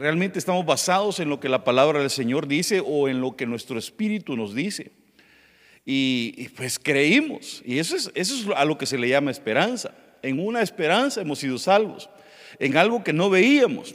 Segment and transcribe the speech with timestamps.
[0.00, 3.44] realmente estamos basados en lo que la palabra del Señor dice o en lo que
[3.44, 4.92] nuestro espíritu nos dice.
[5.84, 9.94] Y, pues creímos, y eso es, eso es a lo que se le llama esperanza.
[10.22, 12.08] En una esperanza hemos sido salvos,
[12.58, 13.94] en algo que no veíamos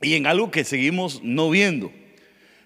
[0.00, 1.90] y en algo que seguimos no viendo,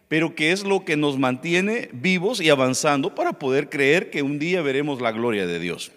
[0.09, 4.38] pero que es lo que nos mantiene vivos y avanzando para poder creer que un
[4.38, 5.92] día veremos la gloria de Dios.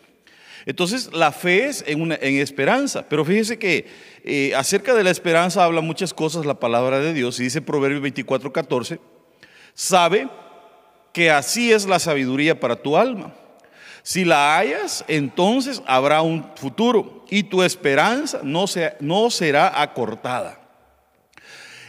[0.66, 3.86] Entonces, la fe es en, una, en esperanza, pero fíjese que
[4.24, 8.02] eh, acerca de la esperanza habla muchas cosas la palabra de Dios, y dice Proverbios
[8.02, 9.00] 24, 14,
[9.74, 10.30] sabe
[11.12, 13.34] que así es la sabiduría para tu alma.
[14.02, 18.66] Si la hayas, entonces habrá un futuro y tu esperanza no,
[19.00, 20.63] no será acortada.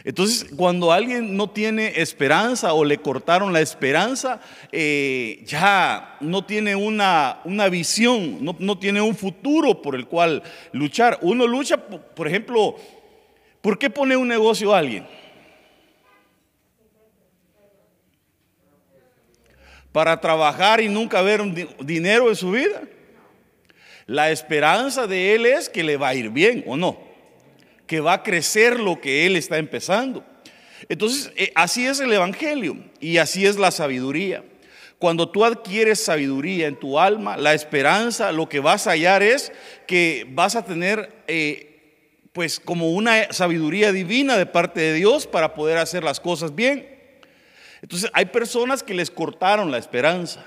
[0.05, 4.39] Entonces, cuando alguien no tiene esperanza o le cortaron la esperanza,
[4.71, 10.43] eh, ya no tiene una, una visión, no, no, tiene un futuro por el cual
[10.73, 11.17] luchar.
[11.23, 12.75] Uno lucha, por ejemplo,
[13.61, 15.07] ¿por qué pone un negocio a alguien?
[19.91, 22.83] Para trabajar y nunca ver un dinero en su vida.
[24.05, 27.14] La esperanza de él es que le va a ir bien o no
[27.87, 30.23] que va a crecer lo que Él está empezando.
[30.89, 34.43] Entonces, eh, así es el Evangelio y así es la sabiduría.
[34.99, 39.51] Cuando tú adquieres sabiduría en tu alma, la esperanza, lo que vas a hallar es
[39.87, 45.53] que vas a tener, eh, pues, como una sabiduría divina de parte de Dios para
[45.53, 46.87] poder hacer las cosas bien.
[47.81, 50.45] Entonces, hay personas que les cortaron la esperanza.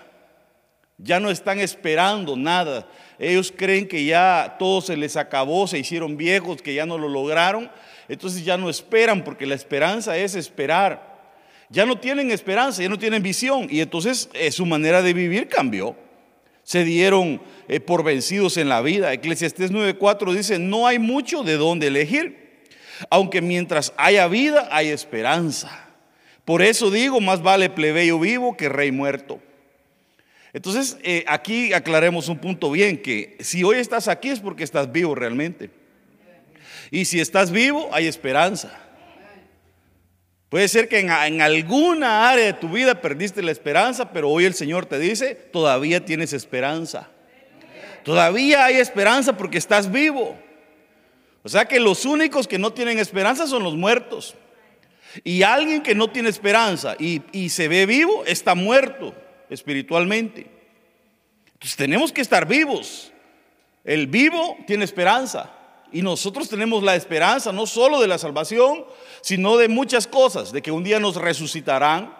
[0.98, 2.88] Ya no están esperando nada.
[3.20, 7.08] Ellos creen que ya todo se les acabó, se hicieron viejos, que ya no lo
[7.08, 7.70] lograron.
[8.08, 11.08] Entonces ya no esperan porque la esperanza es esperar.
[11.70, 13.68] Ya no tienen esperanza, ya no tienen visión.
[13.70, 15.96] Y entonces eh, su manera de vivir cambió.
[16.64, 19.12] Se dieron eh, por vencidos en la vida.
[19.12, 22.48] Eclesiastés 9:4 dice, no hay mucho de dónde elegir.
[23.10, 25.86] Aunque mientras haya vida, hay esperanza.
[26.44, 29.40] Por eso digo, más vale plebeyo vivo que rey muerto.
[30.52, 34.90] Entonces, eh, aquí aclaremos un punto bien, que si hoy estás aquí es porque estás
[34.90, 35.70] vivo realmente.
[36.90, 38.72] Y si estás vivo, hay esperanza.
[40.48, 44.46] Puede ser que en, en, alguna área de tu vida perdiste la esperanza, pero hoy
[44.46, 47.10] el Señor te dice, todavía tienes esperanza.
[48.02, 50.38] Todavía hay esperanza porque estás vivo.
[51.42, 54.34] O sea que los únicos que no tienen esperanza son los muertos.
[55.24, 59.14] Y alguien que no tiene esperanza y, y se ve vivo está muerto
[59.50, 60.46] espiritualmente.
[61.52, 63.12] Entonces tenemos que estar vivos.
[63.84, 65.50] El vivo tiene esperanza.
[65.90, 68.84] Y nosotros tenemos la esperanza no solo de la salvación,
[69.22, 72.14] sino de muchas cosas, de que un día nos resucitarán,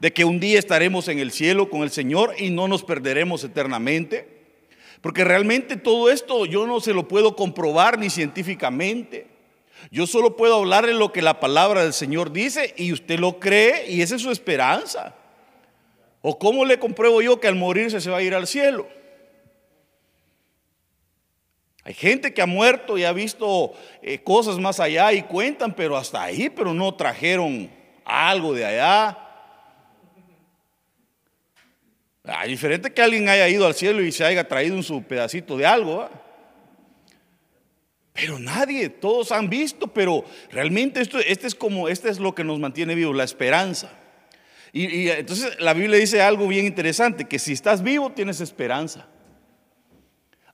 [0.00, 3.42] de que un día estaremos en el cielo con el Señor y no nos perderemos
[3.44, 4.36] eternamente.
[5.00, 9.26] Porque realmente todo esto yo no se lo puedo comprobar ni científicamente.
[9.90, 13.90] Yo solo puedo hablarle lo que la palabra del Señor dice y usted lo cree
[13.90, 15.14] y esa es su esperanza.
[16.28, 18.88] ¿O cómo le compruebo yo que al morirse se va a ir al cielo?
[21.84, 25.96] Hay gente que ha muerto y ha visto eh, cosas más allá y cuentan, pero
[25.96, 27.70] hasta ahí, pero no trajeron
[28.04, 29.16] algo de allá.
[32.24, 35.56] Ah, diferente que alguien haya ido al cielo y se haya traído un su pedacito
[35.56, 36.10] de algo.
[38.12, 42.42] Pero nadie, todos han visto, pero realmente esto, este es como, este es lo que
[42.42, 43.96] nos mantiene vivos, la esperanza.
[44.72, 49.06] Y, entonces la Biblia dice algo bien interesante, que si estás vivo tienes esperanza.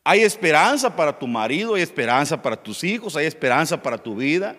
[0.05, 4.57] Hay esperanza para tu marido, hay esperanza para tus hijos, hay esperanza para tu vida.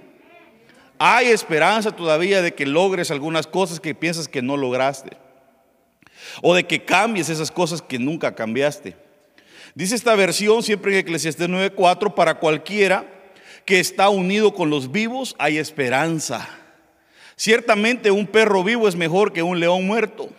[0.97, 5.17] Hay esperanza todavía de que logres algunas cosas que piensas que no lograste.
[6.41, 8.95] O de que cambies esas cosas que nunca cambiaste.
[9.75, 13.05] Dice esta versión siempre en Eclesiastés 9:4, para cualquiera
[13.65, 16.47] que está unido con los vivos hay esperanza.
[17.43, 20.29] Ciertamente un perro vivo es mejor que un león muerto.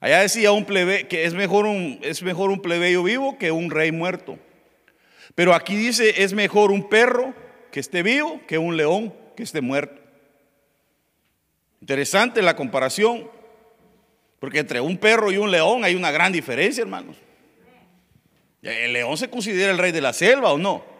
[0.00, 3.70] Allá decía un plebe, que es mejor un, es mejor un plebeyo vivo que un
[3.70, 4.38] rey muerto.
[5.34, 7.32] Pero aquí dice es mejor un perro
[7.72, 9.98] que esté vivo que un león que esté muerto.
[11.80, 13.26] Interesante la comparación,
[14.38, 17.16] porque entre un perro y un león hay una gran diferencia, hermanos.
[18.60, 20.95] ¿El león se considera el rey de la selva o no?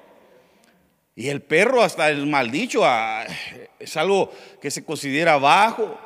[1.18, 3.24] Y el perro, hasta el maldicho, ah,
[3.78, 4.30] es algo
[4.60, 5.98] que se considera bajo.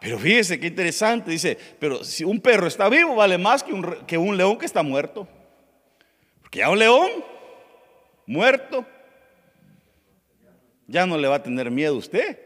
[0.00, 4.04] Pero fíjese qué interesante, dice, pero si un perro está vivo vale más que un,
[4.04, 5.28] que un león que está muerto.
[6.42, 7.08] Porque ya un león
[8.26, 8.84] muerto
[10.88, 12.38] ya no le va a tener miedo a usted.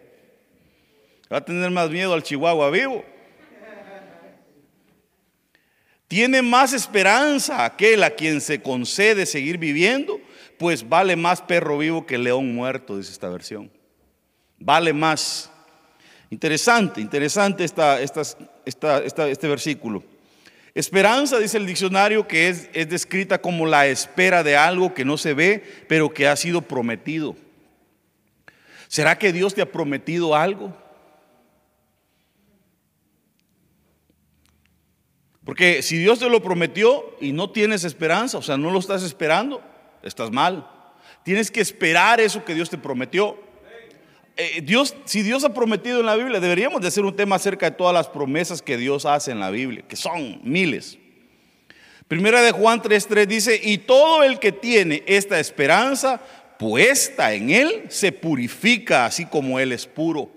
[1.33, 3.03] Va a tener más miedo al chihuahua vivo.
[6.09, 10.21] Tiene más esperanza aquel a quien se concede seguir viviendo
[10.63, 13.69] pues vale más perro vivo que león muerto, dice esta versión.
[14.61, 15.51] vale más.
[16.31, 20.05] Interesante, interesante esta, este versículo.
[20.73, 25.19] Esperanza, dice el diccionario, que es, es descrita como la espera de algo que no
[25.19, 27.35] se ve, pero que ha sido prometido.
[28.87, 30.73] ¿Será que Dios te ha prometido algo?
[35.45, 39.03] Porque si Dios te lo prometió y no tienes esperanza, o sea, no lo estás
[39.03, 39.72] esperando,
[40.03, 40.69] estás mal.
[41.25, 43.39] Tienes que esperar eso que Dios te prometió.
[44.37, 47.71] Eh, Dios, si Dios ha prometido en la Biblia, deberíamos de hacer un tema acerca
[47.71, 50.99] de todas las promesas que Dios hace en la Biblia, que son miles.
[52.09, 56.21] Primera de Juan 3:3 dice, y todo el que tiene esta esperanza
[56.59, 60.31] puesta en él se purifica así como él es puro.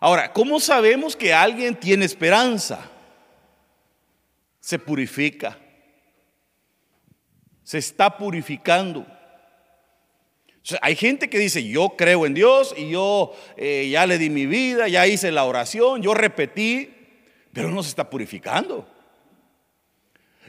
[0.00, 2.90] Ahora, ¿cómo sabemos que alguien tiene esperanza?
[4.60, 5.58] Se purifica.
[7.64, 9.04] Se está purificando
[10.80, 14.46] hay gente que dice, yo creo en Dios y yo eh, ya le di mi
[14.46, 16.90] vida, ya hice la oración, yo repetí,
[17.52, 18.88] pero no se está purificando.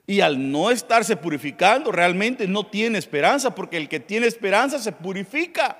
[0.07, 4.91] Y al no estarse purificando, realmente no tiene esperanza, porque el que tiene esperanza se
[4.91, 5.77] purifica.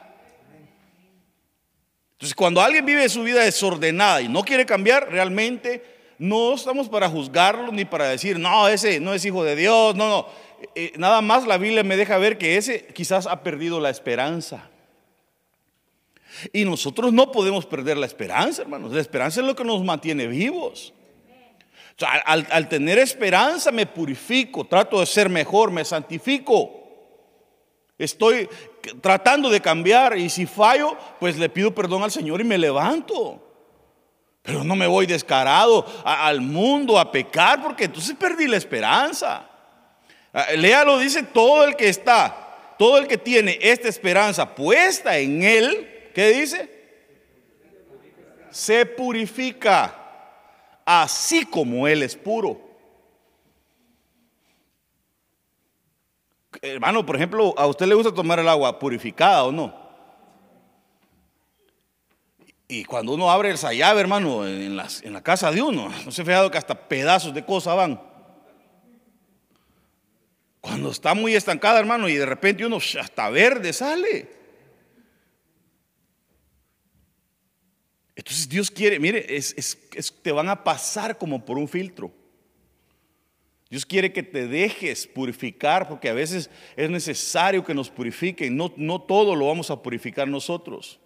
[2.14, 5.84] Entonces, cuando alguien vive su vida desordenada y no quiere cambiar, realmente
[6.18, 10.10] no estamos para juzgarlo ni para decir, no, ese no es hijo de Dios, no,
[10.10, 10.28] no.
[10.76, 14.70] Eh, nada más la Biblia me deja ver que ese quizás ha perdido la esperanza.
[16.52, 18.92] Y nosotros no podemos perder la esperanza, hermanos.
[18.92, 20.94] La esperanza es lo que nos mantiene vivos.
[22.26, 26.82] al, al, tener esperanza me purifico, trato de ser mejor, me santifico.
[27.98, 28.50] Estoy
[29.02, 33.42] tratando de cambiar y si fallo, pues le pido perdón al Señor y me levanto.
[34.42, 39.50] Pero no me voy descarado al mundo a pecar porque entonces perdí la esperanza.
[40.38, 45.42] Ah, léalo, dice todo el que está, todo el que tiene esta esperanza puesta en
[45.42, 46.70] él, ¿qué dice?
[48.52, 49.96] Se purifica,
[50.84, 52.60] así como él es puro.
[56.62, 59.74] Hermano, por ejemplo, ¿a usted le gusta tomar el agua purificada o no?
[62.68, 66.24] Y cuando uno abre el llave, hermano, en, en la casa de uno, no se
[66.24, 68.15] ha fijado que hasta pedazos de cosas van.
[70.66, 74.28] Cuando está muy estancada, hermano, y de repente uno hasta verde sale.
[78.16, 79.28] Entonces Dios quiere, mire,
[80.24, 82.12] te van a pasar como por un filtro.
[83.70, 88.58] Dios quiere que te dejes purificar porque a veces es necesario que nos purifiquen.
[88.58, 91.00] No, no todo lo vamos a purificar nosotros.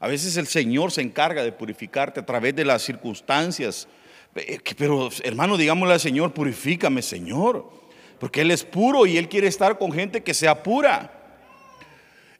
[0.00, 3.88] A veces el Señor se encarga de purificarte a través de las circunstancias.
[4.34, 7.85] Eh, pero hermano, digámosle al Señor, purifícame Señor.
[8.18, 11.12] Porque Él es puro y Él quiere estar con gente que sea pura.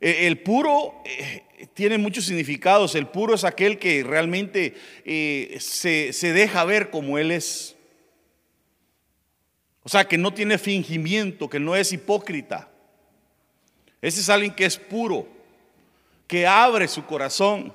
[0.01, 1.43] E, el puro eh,
[1.75, 2.95] tiene muchos significados.
[2.95, 4.75] El puro es aquel que realmente
[5.05, 7.77] eh, se, se deja ver como Él es.
[9.83, 12.69] O sea, que no tiene fingimiento, que no es hipócrita.
[14.03, 15.29] Ese es alguien que es puro,
[16.27, 17.73] que abre su corazón.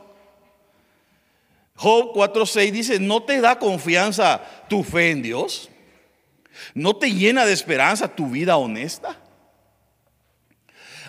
[1.76, 4.40] Job 4.6 dice, ¿no te da confianza
[4.70, 5.71] tu fe en Dios?
[6.74, 9.18] ¿No te llena de esperanza tu vida honesta?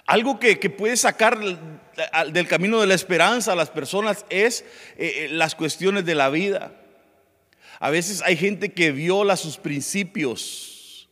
[0.07, 4.63] Algo que, puede sacar del camino de la esperanza a las personas es
[4.97, 6.73] eh, eh, las cuestiones de la vida.
[7.79, 11.09] A veces hay gente que viola sus principios.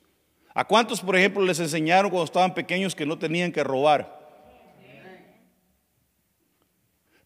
[0.55, 4.19] ¿A cuántos, por ejemplo, les enseñaron cuando estaban pequeños que no tenían que robar?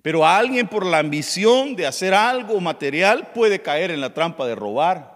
[0.02, 4.47] Pero a alguien por la ambición de hacer algo material puede caer en la trampa
[4.47, 5.13] de robar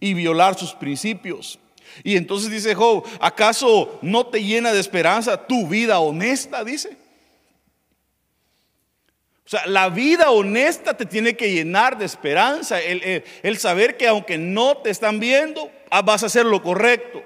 [0.00, 1.58] y violar sus principios.
[2.02, 6.64] Y entonces dice Job, ¿acaso no te llena de esperanza tu vida honesta?
[6.64, 6.96] Dice.
[9.44, 14.06] O sea, la vida honesta te tiene que llenar de esperanza, el, el saber que
[14.06, 17.22] aunque no te están viendo, ah, vas a hacer lo correcto.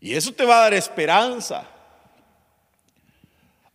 [0.00, 1.68] Y eso te va a dar esperanza.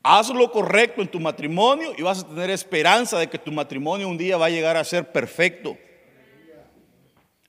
[0.04, 4.08] Haz lo correcto en tu matrimonio y vas a tener esperanza de que tu matrimonio
[4.08, 5.78] un día va a llegar a ser perfecto.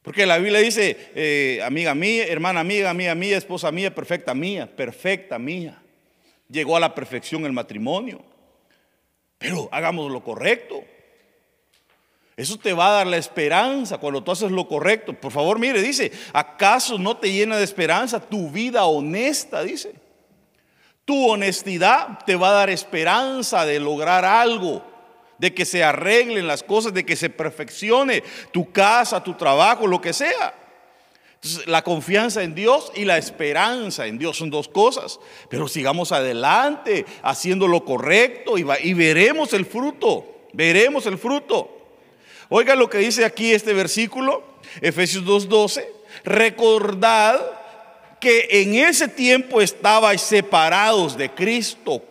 [0.02, 4.68] Porque la Biblia dice, eh, amiga mía, hermana amiga, amiga mía, esposa mía, perfecta mía,
[4.74, 5.80] perfecta mía.
[6.48, 8.20] Llegó a la perfección el matrimonio.
[9.38, 10.84] Pero hagamos lo correcto.
[12.36, 15.14] Eso te va a dar la esperanza cuando tú haces lo correcto.
[15.14, 19.62] Por favor, mire, dice, ¿acaso no te llena de esperanza tu vida honesta?
[19.62, 20.01] Dice.
[21.12, 24.82] Tu honestidad te va a dar esperanza de lograr algo,
[25.36, 30.00] de que se arreglen las cosas, de que se perfeccione tu casa, tu trabajo, lo
[30.00, 30.54] que sea.
[31.66, 35.20] la confianza en Dios y la esperanza en Dios son dos cosas.
[35.50, 40.24] Pero sigamos adelante haciendo lo correcto y, y veremos el fruto.
[40.54, 41.76] Veremos el fruto.
[42.48, 44.44] Oiga lo que dice aquí este versículo,
[44.80, 45.86] Efesios 2:12.
[46.24, 47.38] Recordad
[48.22, 52.04] que en ese tiempo estabais separados de Cristo,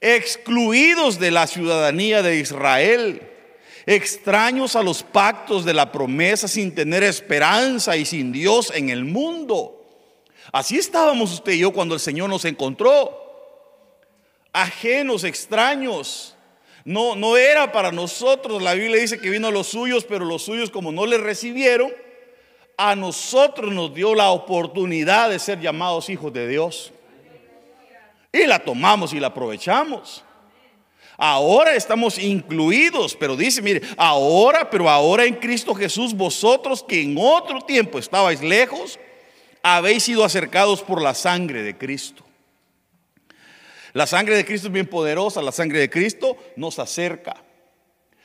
[0.00, 3.30] excluidos de la ciudadanía de Israel
[3.86, 9.04] extraños a los pactos de la promesa, sin tener esperanza y sin Dios en el
[9.04, 9.84] mundo.
[10.52, 13.20] Así estábamos usted y yo cuando el Señor nos encontró,
[14.52, 16.34] ajenos, extraños.
[16.84, 18.62] No, no era para nosotros.
[18.62, 21.92] La Biblia dice que vino a los suyos, pero los suyos como no le recibieron,
[22.82, 26.94] a nosotros nos dio la oportunidad de ser llamados hijos de Dios.
[28.32, 30.24] Y la tomamos y la aprovechamos.
[31.18, 37.16] Ahora estamos incluidos, pero dice, mire, ahora, pero ahora en Cristo Jesús, vosotros que en
[37.18, 38.98] otro tiempo estabais lejos,
[39.62, 42.24] habéis sido acercados por la sangre de Cristo.
[43.92, 47.36] La sangre de Cristo es bien poderosa, la sangre de Cristo nos acerca,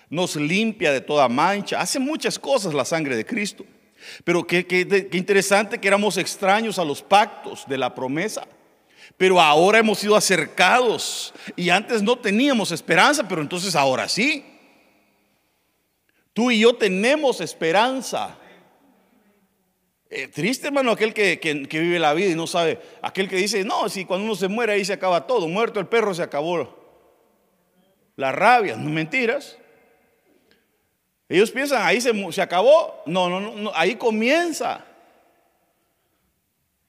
[0.09, 3.65] nos limpia de toda mancha, hace muchas cosas la sangre de Cristo.
[4.23, 8.47] Pero qué, qué interesante que éramos extraños a los pactos de la promesa.
[9.17, 14.43] Pero ahora hemos sido acercados y antes no teníamos esperanza, pero entonces ahora sí.
[16.33, 18.37] Tú y yo tenemos esperanza.
[20.09, 21.39] Eh, triste, hermano, aquel que,
[21.71, 22.79] vive la vida y no sabe.
[23.01, 25.47] Aquel que dice, no, si cuando uno se muere ahí se acaba todo.
[25.47, 26.77] Muerto el perro se acabó.
[28.17, 29.57] La rabia, no mentiras.
[31.27, 33.01] Ellos piensan, ahí se, se acabó.
[33.05, 34.83] No, no, no, ahí comienza.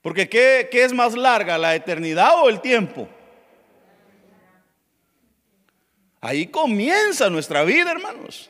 [0.02, 3.08] Porque ¿qué, es más larga, la eternidad o el tiempo?
[6.20, 8.48] Ahí comienza nuestra vida, hermanos.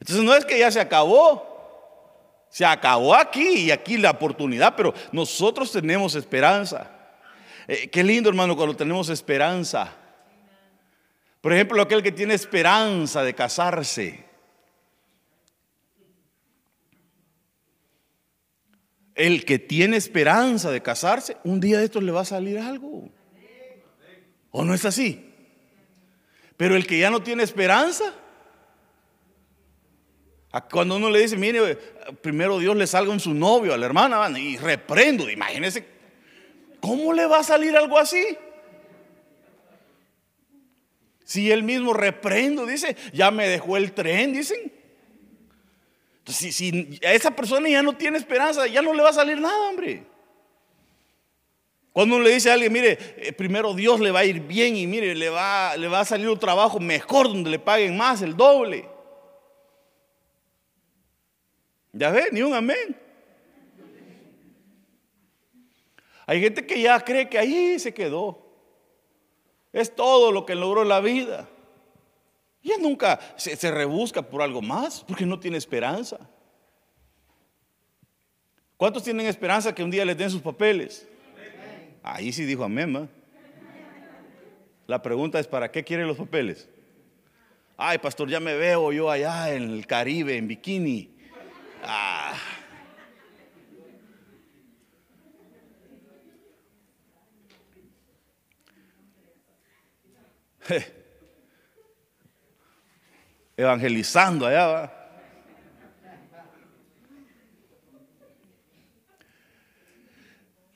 [0.00, 1.46] Entonces no es que ya se acabó.
[2.48, 6.90] Se acabó aquí y aquí la oportunidad, pero nosotros tenemos esperanza.
[7.66, 9.92] Eh, qué lindo, hermano, cuando tenemos esperanza.
[11.42, 14.27] Por ejemplo, aquel que tiene esperanza de casarse.
[19.18, 23.10] El que tiene esperanza de casarse, un día de estos le va a salir algo.
[24.52, 25.34] ¿O no es así?
[26.56, 28.14] Pero el que ya no tiene esperanza,
[30.70, 31.74] cuando uno le dice, mire,
[32.22, 35.84] primero Dios le salga un su novio a la hermana y reprendo, imagínese,
[36.78, 38.24] ¿cómo le va a salir algo así?
[41.24, 44.77] Si él mismo reprendo, dice, ya me dejó el tren, dicen.
[46.28, 49.68] Si, a esa persona ya no tiene esperanza, ya no le va a salir nada,
[49.68, 50.04] hombre.
[51.92, 54.76] Cuando uno le dice a alguien, mire, eh, primero Dios le va a ir bien
[54.76, 58.20] y mire, le va, le va a salir un trabajo mejor donde le paguen más,
[58.22, 58.88] el doble.
[61.92, 62.96] Ya ve, ni un amén.
[66.26, 68.46] Hay gente que ya cree que ahí se quedó.
[69.72, 71.48] Es todo lo que logró la vida.
[72.68, 76.18] Y nunca se, rebusca por algo más porque no tiene esperanza.
[78.76, 81.08] ¿Cuántos tienen esperanza que un día les den sus papeles?
[82.02, 83.08] Ahí sí dijo amén.
[84.86, 86.68] La pregunta es, ¿para qué quieren los papeles?
[87.76, 91.10] Ay, pastor, ya me veo yo allá en el Caribe, en bikini.
[91.82, 92.34] Ah.
[103.58, 104.66] Evangelizando allá.
[104.66, 104.94] ¿va?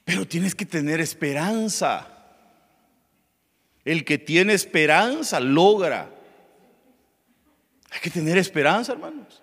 [0.05, 2.09] Pero tienes que tener esperanza.
[3.85, 6.11] El que tiene esperanza logra.
[7.91, 9.43] Hay que tener esperanza, hermanos.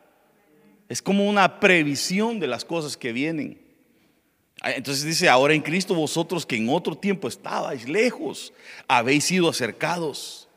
[0.89, 3.62] Es como una previsión de las cosas que vienen.
[4.62, 8.51] Entonces dice, ahora en Cristo vosotros que en otro tiempo estabais lejos,
[8.88, 10.50] habéis sido acercados.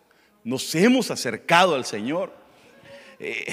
[0.42, 2.41] Nos hemos acercado al Señor.
[3.24, 3.46] Eh,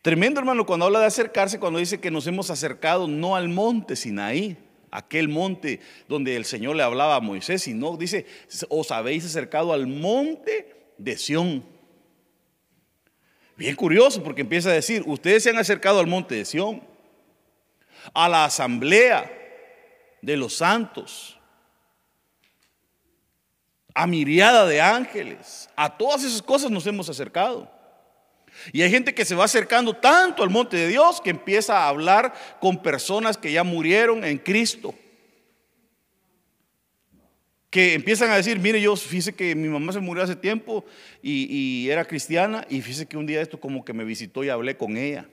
[0.00, 3.96] tremendo hermano cuando habla de acercarse, cuando dice que nos hemos acercado no al monte
[3.96, 4.56] Sinaí,
[4.90, 8.24] aquel monte donde el Señor le hablaba a Moisés, sino dice,
[8.70, 11.66] os habéis acercado al monte de Sión.
[13.58, 16.82] Bien curioso porque empieza a decir, ustedes se han acercado al monte de Sión,
[18.14, 19.30] a la asamblea
[20.22, 21.38] de los santos,
[23.92, 27.76] a miriada de ángeles, a todas esas cosas nos hemos acercado.
[28.72, 31.88] Y hay gente que se va acercando tanto al monte de Dios que empieza a
[31.88, 34.94] hablar con personas que ya murieron en Cristo.
[37.70, 40.84] Que empiezan a decir, mire, yo fíjese que mi mamá se murió hace tiempo
[41.22, 44.76] y, era cristiana y fíjese que un día esto como que me visitó y hablé
[44.76, 45.28] con ella.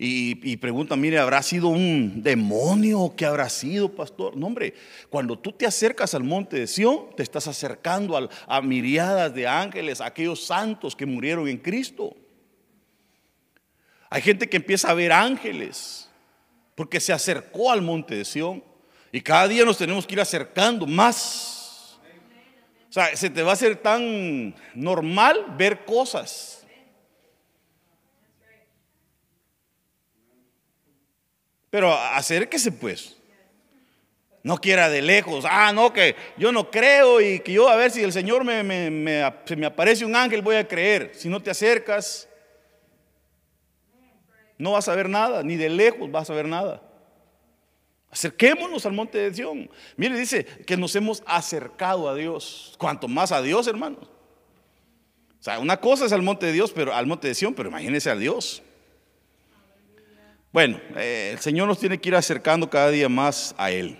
[0.00, 3.14] Y, pregunta, mire, ¿habrá sido un demonio?
[3.16, 4.36] ¿Qué habrá sido, pastor?
[4.36, 4.74] No, hombre,
[5.10, 9.48] cuando tú te acercas al monte de Sión, te estás acercando a, a miriadas de
[9.48, 12.14] ángeles, a aquellos santos que murieron en Cristo.
[14.08, 16.08] Hay gente que empieza a ver ángeles
[16.76, 18.62] porque se acercó al monte de Sión.
[19.10, 21.98] Y cada día nos tenemos que ir acercando más.
[22.88, 26.57] O sea, se te va a hacer tan normal ver cosas
[31.78, 33.16] Pero acérquese pues.
[34.42, 35.44] No quiera de lejos.
[35.48, 38.64] Ah, no, que yo no creo y que yo a ver si el Señor me,
[38.64, 41.12] me, me aparece un ángel voy a creer.
[41.14, 42.28] Si no te acercas,
[44.58, 46.82] no vas a ver nada, ni de lejos vas a ver nada.
[48.10, 49.70] Acerquémonos al monte de Sion.
[49.96, 52.74] Mire, dice que nos hemos acercado a Dios.
[52.76, 54.10] Cuanto más a Dios, hermanos.
[55.38, 57.68] O sea, una cosa es al monte de Dios, pero al monte de Sion, pero
[57.68, 58.64] imagínese a Dios.
[60.50, 63.98] Bueno, eh, el Señor nos tiene que ir acercando cada día más a Él.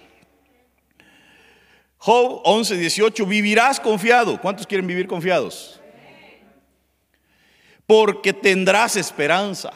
[1.98, 4.40] Job 11, 18, vivirás confiado.
[4.40, 5.80] ¿Cuántos quieren vivir confiados?
[7.86, 9.72] Porque tendrás esperanza.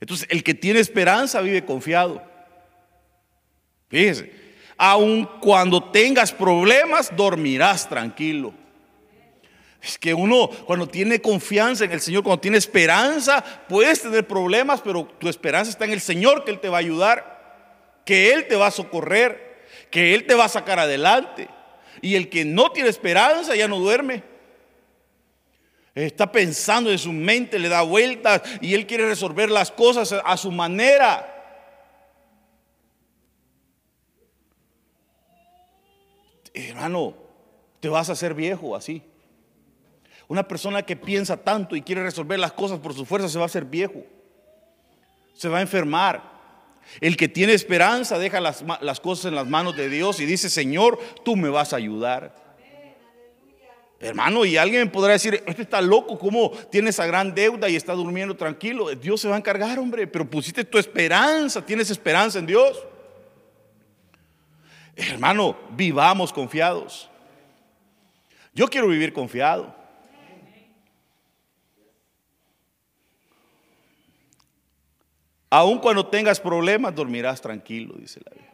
[0.00, 2.22] Entonces, el que tiene esperanza vive confiado.
[3.88, 4.32] Fíjese,
[4.76, 8.54] aun cuando tengas problemas, dormirás tranquilo.
[9.82, 14.80] Es que uno cuando tiene confianza en el Señor, cuando tiene esperanza, puedes tener problemas,
[14.82, 18.46] pero tu esperanza está en el Señor, que Él te va a ayudar, que Él
[18.46, 21.48] te va a socorrer, que Él te va a sacar adelante.
[22.02, 24.22] Y el que no tiene esperanza ya no duerme.
[25.94, 30.36] Está pensando en su mente, le da vueltas y él quiere resolver las cosas a
[30.36, 31.26] su manera.
[36.54, 37.14] Hermano,
[37.80, 39.02] te vas a hacer viejo así.
[40.30, 43.42] Una persona que piensa tanto y quiere resolver las cosas por su fuerza se va
[43.42, 44.04] a hacer viejo.
[45.34, 46.22] Se va a enfermar.
[47.00, 48.62] El que tiene esperanza deja las,
[49.00, 52.32] cosas en las manos de Dios y dice, Señor, tú me vas a ayudar.
[53.98, 57.94] Hermano, y alguien podrá decir, este está loco, ¿cómo tiene esa gran deuda y está
[57.94, 58.88] durmiendo tranquilo?
[58.94, 62.80] Dios se va a encargar, hombre, pero pusiste tu esperanza, tienes esperanza en Dios.
[64.94, 67.10] Hermano, vivamos confiados.
[68.54, 69.79] Yo quiero vivir confiado.
[75.50, 78.52] Aun cuando tengas problemas, dormirás tranquilo, dice la Biblia.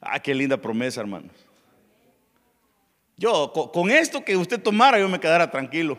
[0.00, 1.32] Ah, qué linda promesa, hermanos.
[3.16, 5.98] Yo, con esto que usted tomara, yo me quedara tranquilo.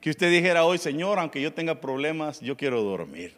[0.00, 3.36] Que usted dijera hoy, Señor, aunque yo tenga problemas, yo quiero dormir.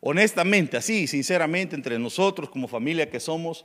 [0.00, 3.64] Honestamente, así, sinceramente, entre nosotros como familia que somos,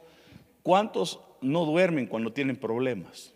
[0.64, 3.33] ¿cuántos no duermen cuando tienen problemas?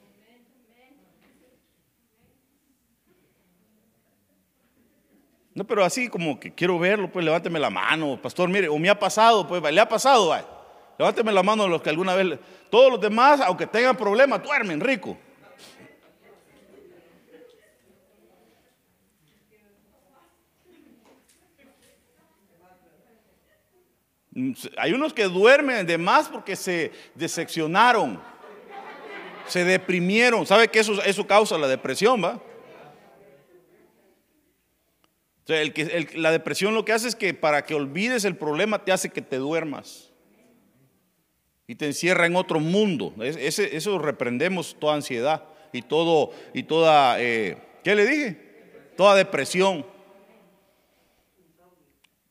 [5.58, 8.92] No, pero así como que quiero verlo, pues levánteme la mano, pastor, mire, o me
[8.92, 10.44] ha pasado, pues le ha pasado, ay.
[11.00, 12.38] levánteme la mano los que alguna vez,
[12.70, 15.18] todos los demás, aunque tengan problemas, duermen rico.
[24.78, 28.22] Hay unos que duermen de más porque se decepcionaron,
[29.48, 30.46] se deprimieron.
[30.46, 32.40] ¿Sabe que eso, eso causa la depresión, va?
[35.48, 38.92] El que, la depresión lo que hace es que para que olvides el problema te
[38.92, 40.12] hace que te duermas
[41.68, 43.14] y te encierra en otro mundo.
[43.22, 48.38] eso reprendemos toda ansiedad y todo y toda, eh, ¿qué le dije?
[48.96, 49.86] Toda depresión.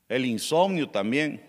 [0.08, 1.44] El insomnio también.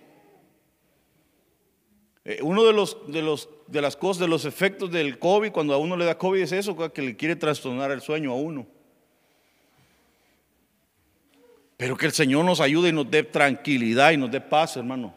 [2.25, 5.73] Eh, uno de los, de los de las cosas, de los efectos del COVID, cuando
[5.73, 8.65] a uno le da COVID es eso, que le quiere trastornar el sueño a uno.
[11.77, 15.13] Pero que el Señor nos ayude y nos dé tranquilidad y nos dé paz, hermano.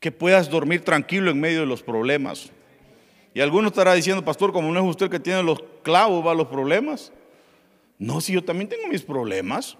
[0.00, 2.50] Que puedas dormir tranquilo en medio de los problemas.
[3.34, 6.46] Y alguno estará diciendo, pastor, como no es usted que tiene los clavos, va los
[6.46, 7.12] problemas.
[7.98, 9.76] No, si yo también tengo mis problemas.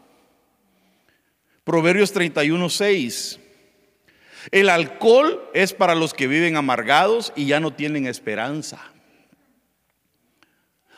[1.65, 3.41] Proverbios 31, 6.
[4.51, 8.93] El alcohol es para los que viven amargados y ya no tienen esperanza.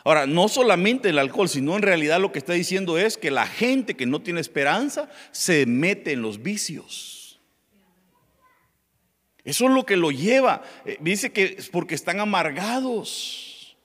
[0.05, 3.47] Ahora, no solamente el alcohol, sino en realidad lo que está diciendo es que la
[3.47, 7.41] gente que no tiene esperanza se mete en los vicios.
[9.43, 10.61] Eso es lo que lo lleva.
[10.85, 13.75] Eh, dice que es porque están amargados.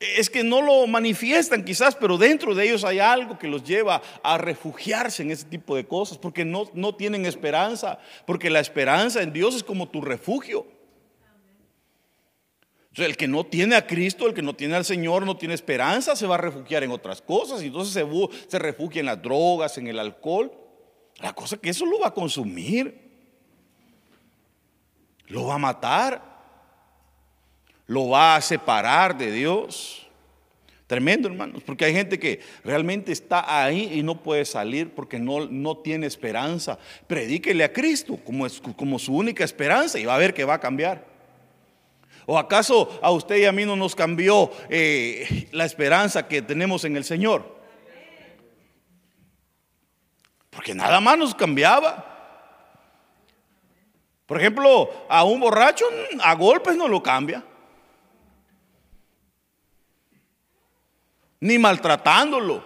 [0.00, 4.02] Es que no lo manifiestan quizás, pero dentro de ellos hay algo que los lleva
[4.24, 9.22] a refugiarse en ese tipo de cosas, porque no, no tienen esperanza, porque la esperanza
[9.22, 10.66] en Dios es como tu refugio.
[13.04, 16.16] El que no tiene a Cristo, el que no tiene al Señor, no tiene esperanza,
[16.16, 17.62] se va a refugiar en otras cosas.
[17.62, 17.92] Y entonces
[18.48, 20.50] se, refugia en las drogas, en el alcohol.
[21.18, 22.98] La cosa que eso lo va a consumir.
[25.26, 26.36] Lo va a matar.
[27.86, 30.06] Lo va a separar de Dios.
[30.86, 35.46] Tremendo, hermanos, porque hay gente que realmente está ahí y no puede salir porque no,
[35.46, 36.78] no tiene esperanza.
[37.08, 40.60] Predíquele a Cristo como, como su única esperanza y va a ver que va a
[40.60, 41.15] cambiar.
[42.26, 46.84] ¿O acaso a usted y a mí no nos cambió eh, la esperanza que tenemos
[46.84, 47.56] en el Señor?
[50.50, 52.12] Porque nada más nos cambiaba.
[54.26, 55.84] Por ejemplo, a un borracho
[56.20, 57.44] a golpes no lo cambia.
[61.38, 62.64] Ni maltratándolo.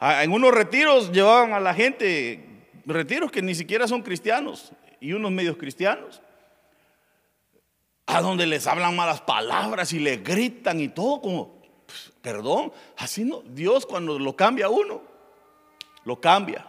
[0.00, 2.42] En unos retiros llevaban a la gente,
[2.86, 6.20] retiros que ni siquiera son cristianos, y unos medios cristianos,
[8.06, 13.24] a donde les hablan malas palabras y le gritan y todo como, pues, perdón, así
[13.24, 15.02] no, Dios cuando lo cambia uno,
[16.04, 16.66] lo cambia.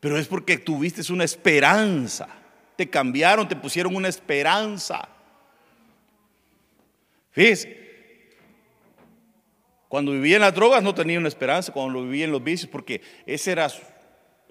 [0.00, 2.28] Pero es porque tuviste una esperanza,
[2.76, 5.08] te cambiaron, te pusieron una esperanza.
[7.32, 7.76] Fíjese,
[9.88, 13.02] cuando vivía en las drogas no tenía una esperanza, cuando vivía en los vicios, porque
[13.26, 13.68] ese era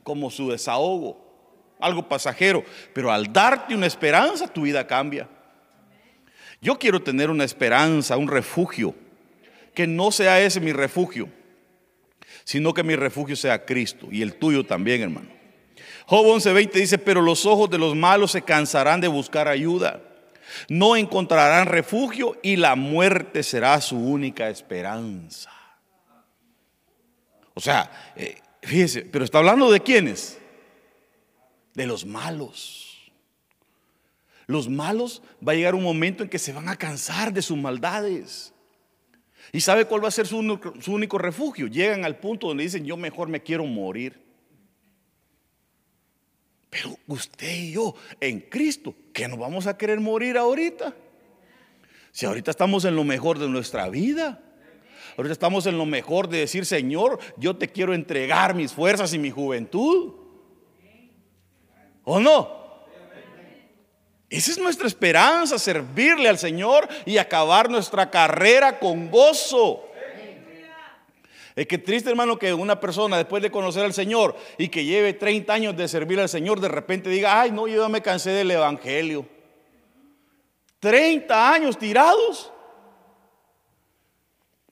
[0.03, 1.26] como su desahogo
[1.79, 2.63] algo pasajero,
[2.93, 5.27] pero al darte una esperanza, tu vida cambia.
[6.61, 8.95] Yo quiero tener una esperanza, un refugio,
[9.73, 11.29] que no sea ese mi refugio,
[12.43, 15.29] sino que mi refugio sea Cristo y el tuyo también, hermano.
[16.07, 20.01] Job 11:20 dice, pero los ojos de los malos se cansarán de buscar ayuda,
[20.69, 25.51] no encontrarán refugio y la muerte será su única esperanza.
[27.53, 30.39] O sea, eh, fíjese, pero está hablando de quiénes?
[31.77, 33.13] De los malos.
[34.47, 37.55] Los malos va a llegar un momento en que se van a cansar de sus
[37.55, 38.51] maldades.
[39.53, 41.67] ¿Y sabe cuál va a ser su único, refugio?
[41.67, 44.19] Llegan al punto donde dicen, yo mejor me quiero morir.
[46.71, 50.95] Pero usted y yo, en Cristo, que nos vamos a querer morir ahorita.
[52.11, 54.43] Si ahorita estamos en lo mejor de nuestra vida.
[55.15, 59.19] Ahorita estamos en lo mejor de decir, Señor, yo te quiero entregar mis fuerzas y
[59.19, 60.26] mi juventud.
[62.09, 62.49] ¿O no?
[64.29, 69.83] Esa es nuestra esperanza, servirle al Señor y acabar nuestra carrera con gozo.
[71.53, 75.13] Es que triste, hermano, que una persona después de conocer al Señor y que lleve
[75.13, 78.29] 30 años de servir al Señor, de repente diga, ay, no, yo ya me cansé
[78.29, 79.25] del Evangelio.
[80.79, 82.53] 30 años tirados.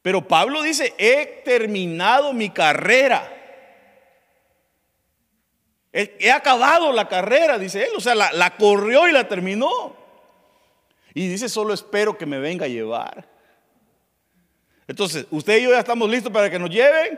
[0.02, 3.35] Pero Pablo dice, he terminado mi carrera.
[5.98, 7.92] He acabado la carrera, dice él.
[7.96, 9.96] O sea, la, corrió y la terminó.
[11.14, 13.26] Y dice, solo espero que me venga a llevar.
[14.90, 17.18] Entonces, usted y yo ya estamos listos para que nos lleven.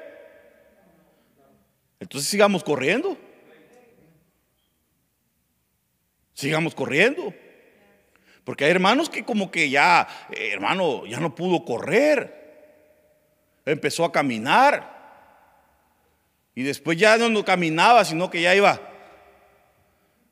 [2.00, 3.18] Entonces sigamos corriendo.
[6.36, 7.34] Sigamos corriendo.
[8.44, 12.86] Porque hay hermanos que como que ya, eh, hermano, ya no pudo correr.
[13.66, 14.97] Empezó a caminar.
[16.58, 18.82] Y después ya no, caminaba, sino que ya iba.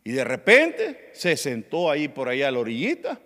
[0.04, 3.20] Y de repente se sentó ahí por ahí a la orillita.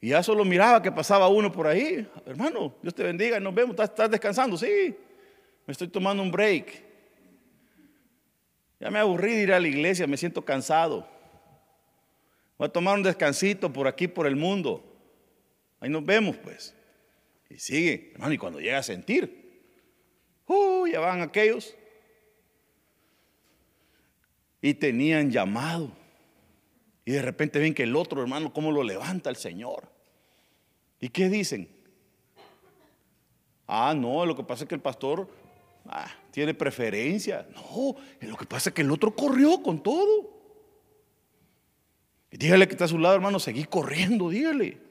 [0.00, 2.04] Y ya solo miraba que pasaba uno por ahí.
[2.26, 3.78] Hermano, Dios te bendiga, nos vemos.
[3.78, 4.56] ¿Estás, descansando?
[4.56, 4.96] Sí,
[5.64, 6.82] me estoy tomando un break.
[8.80, 11.08] Ya me aburrí de ir a la iglesia, me siento cansado.
[12.58, 14.84] Voy a tomar un descansito por aquí, por el mundo.
[15.78, 16.74] Ahí nos vemos, pues.
[17.48, 19.45] Y sigue, hermano, y cuando llega a sentir,
[20.46, 21.74] Uh, ya van aquellos.
[24.60, 25.90] Y tenían llamado.
[27.04, 29.88] Y de repente ven que el otro hermano, cómo lo levanta el Señor.
[31.00, 31.68] ¿Y qué dicen?
[33.66, 35.28] Ah, no, lo que pasa es que el pastor
[35.86, 37.46] ah, tiene preferencia.
[37.54, 40.34] No, lo que pasa es que el otro corrió con todo.
[42.30, 44.85] Y dígale que está a su lado, hermano, seguí corriendo, dígale.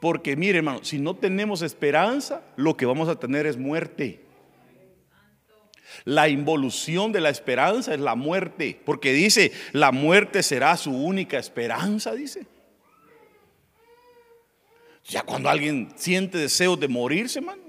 [0.00, 4.20] Porque mire, hermano, si no tenemos esperanza, lo que vamos a tener es muerte.
[6.04, 11.38] La involución de la esperanza es la muerte, porque dice, la muerte será su única
[11.38, 12.46] esperanza, dice.
[15.04, 17.62] Ya cuando alguien siente deseos de morirse, hermano,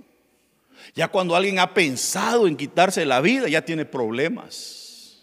[0.94, 5.22] ya cuando alguien ha pensado en quitarse la vida, ya tiene problemas.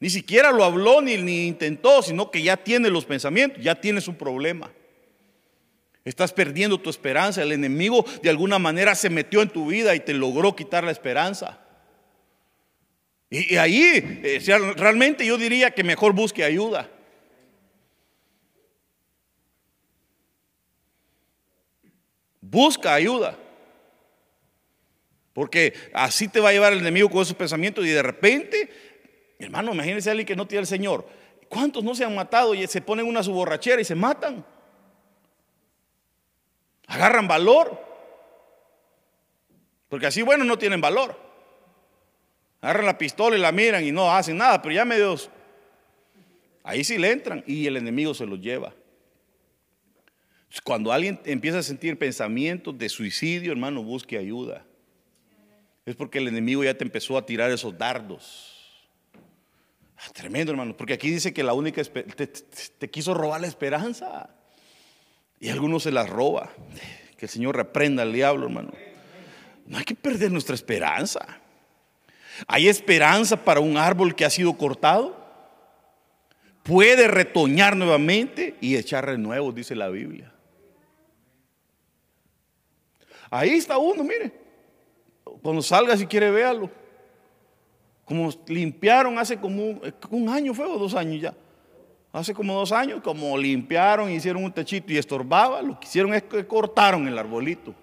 [0.00, 4.00] Ni siquiera lo habló ni, ni intentó, sino que ya tiene los pensamientos, ya tiene
[4.00, 4.70] su problema.
[6.04, 7.42] Estás perdiendo tu esperanza.
[7.42, 10.90] El enemigo de alguna manera se metió en tu vida y te logró quitar la
[10.90, 11.60] esperanza.
[13.28, 14.42] Y, ahí, eh,
[14.76, 16.90] realmente yo diría que mejor busque ayuda.
[22.40, 23.38] Busca ayuda.
[25.32, 28.68] Porque así te va a llevar el enemigo con esos pensamientos y de repente,
[29.38, 31.06] hermano, imagínese a alguien que no tiene el Señor.
[31.48, 34.44] ¿Cuántos no se han matado y se ponen una su borrachera y se matan?
[36.90, 37.80] Agarran valor.
[39.88, 41.16] Porque así, bueno, no tienen valor.
[42.60, 45.30] Agarran la pistola y la miran y no hacen nada, pero ya medios.
[46.64, 48.74] Ahí sí le entran y el enemigo se los lleva.
[50.64, 54.64] Cuando alguien empieza a sentir pensamientos de suicidio, hermano, busque ayuda.
[55.86, 58.90] Es porque el enemigo ya te empezó a tirar esos dardos.
[59.96, 64.28] Ah, tremendo, hermano, porque aquí dice que la única te, te quiso robar la esperanza.
[65.40, 66.50] Y algunos se las roba.
[67.16, 68.70] Que el Señor reprenda al diablo, hermano.
[69.66, 71.40] No hay que perder nuestra esperanza.
[72.46, 75.18] Hay esperanza para un árbol que ha sido cortado.
[76.62, 80.32] Puede retoñar nuevamente y echar renuevos, dice la Biblia.
[83.30, 84.32] Ahí está uno, mire.
[85.42, 86.70] Cuando salga, si quiere, véalo.
[88.04, 91.34] Como limpiaron hace como un, un año, fue o dos años ya.
[92.12, 96.24] Hace como dos años, como limpiaron, hicieron un techito y estorbaba, lo que hicieron es
[96.24, 97.74] que cortaron el arbolito.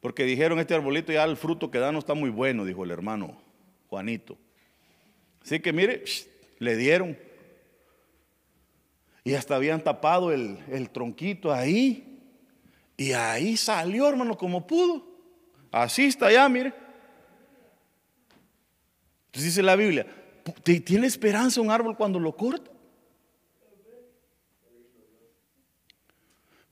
[0.00, 2.90] Porque dijeron, este arbolito ya el fruto que da no está muy bueno, dijo el
[2.90, 3.38] hermano
[3.88, 4.36] Juanito.
[5.42, 6.04] Así que mire,
[6.58, 7.16] le dieron.
[9.24, 12.20] Y hasta habían tapado el, el tronquito ahí.
[12.98, 15.06] Y ahí salió, hermano, como pudo.
[15.72, 16.74] Así está ya, mire.
[19.26, 20.06] Entonces dice la Biblia,
[20.84, 22.73] ¿tiene esperanza un árbol cuando lo corta?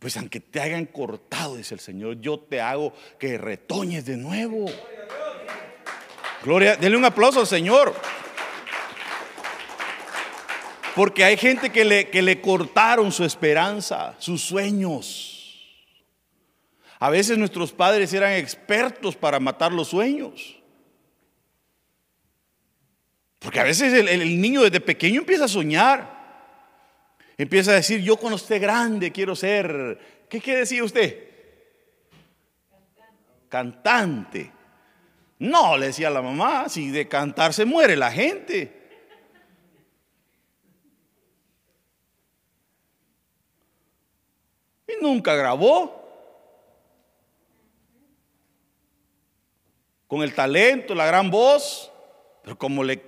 [0.02, 4.66] Pues aunque te hayan cortado, dice el Señor, yo te hago que retoñes de nuevo.
[6.42, 7.94] Gloria, denle un aplauso al Señor.
[10.96, 15.78] Porque hay gente que le, que le cortaron su esperanza, sus sueños.
[16.98, 20.60] A veces nuestros padres eran expertos para matar los sueños.
[23.38, 26.21] Porque a veces el, el niño desde pequeño empieza a soñar.
[27.38, 31.28] Empieza a decir, yo cuando esté grande quiero ser, ¿qué quiere decir usted?
[33.48, 34.52] Cantante.
[35.38, 38.80] No, le decía la mamá, si de cantar se muere la gente.
[44.86, 46.00] Y nunca grabó.
[50.06, 51.90] Con el talento, la gran voz,
[52.44, 53.02] pero como le,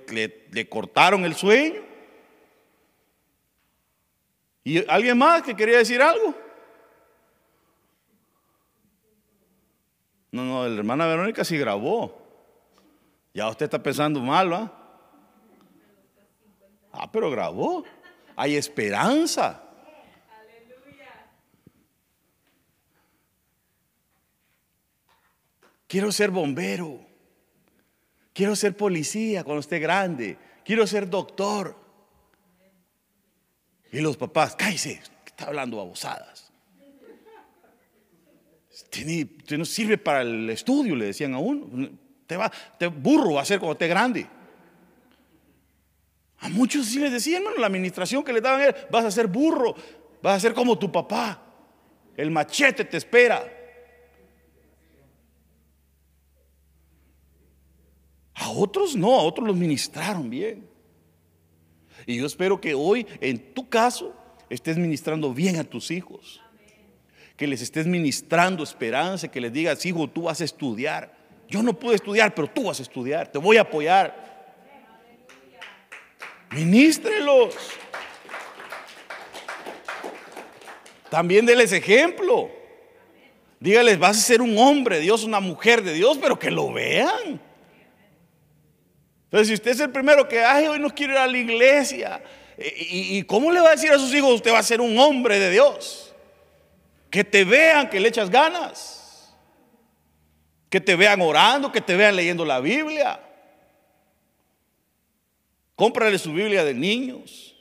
[0.51, 1.94] le cortaron el sueño.
[4.67, 6.33] ¿Y alguien más que quería decir algo?
[10.31, 12.19] No, no, la hermana Verónica sí grabó.
[13.31, 14.73] Ya usted está pensando mal, ¿va?
[16.91, 17.83] Ah, pero grabó.
[18.35, 19.61] Hay esperanza.
[25.87, 27.05] Quiero ser bombero.
[28.33, 30.39] Quiero ser policía cuando esté grande.
[30.65, 31.84] Quiero ser doctor.
[33.95, 36.51] Y los papás, cállese, está hablando babosadas.
[38.69, 41.89] Usted no sirve para el estudio, le decían a uno.
[42.27, 44.27] Te va, te burro va a ser cuando esté grande.
[46.39, 49.27] A muchos sí les decían, hermano, la administración que le daban él, vas a ser
[49.27, 49.73] burro,
[50.21, 51.41] vas a ser como tu papá.
[52.17, 53.49] El machete te espera.
[58.33, 60.74] A otros no, a otros los ministraron bien.
[62.05, 64.13] Y yo espero que hoy, en tu caso,
[64.49, 66.41] estés ministrando bien a tus hijos.
[67.35, 71.13] Que les estés ministrando esperanza, que les digas, hijo, tú vas a estudiar.
[71.49, 73.31] Yo no pude estudiar, pero tú vas a estudiar.
[73.31, 74.25] Te voy a apoyar.
[76.51, 77.55] Ministrelos.
[81.09, 82.49] También déles ejemplo.
[83.59, 86.71] Dígales, vas a ser un hombre de Dios, una mujer de Dios, pero que lo
[86.71, 87.41] vean.
[89.25, 92.23] Entonces, si usted es el primero que, ay, hoy no quiero ir a la iglesia,
[92.57, 95.39] ¿y, cómo le va a decir a sus hijos, usted va a ser un hombre
[95.39, 96.13] de Dios?
[97.09, 99.33] Que te vean, que le echas ganas.
[100.69, 103.19] Que te vean orando, que te vean leyendo la Biblia.
[105.75, 107.55] Cómprale su Biblia de niños.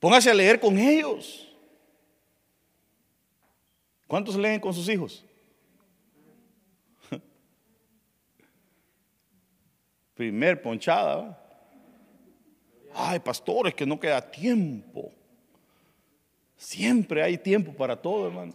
[0.00, 1.48] Póngase a leer con ellos.
[4.06, 5.24] ¿Cuántos leen con sus hijos?
[10.18, 11.38] Primer ponchada.
[12.92, 15.12] Ay, pastores, que no queda tiempo.
[16.56, 18.52] Siempre hay tiempo para todo, hermano.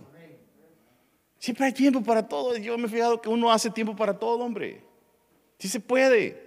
[1.39, 2.58] Siempre hay tiempo para todo.
[2.58, 4.84] Yo me he fijado que uno hace tiempo para todo, hombre.
[5.58, 6.38] Si se puede.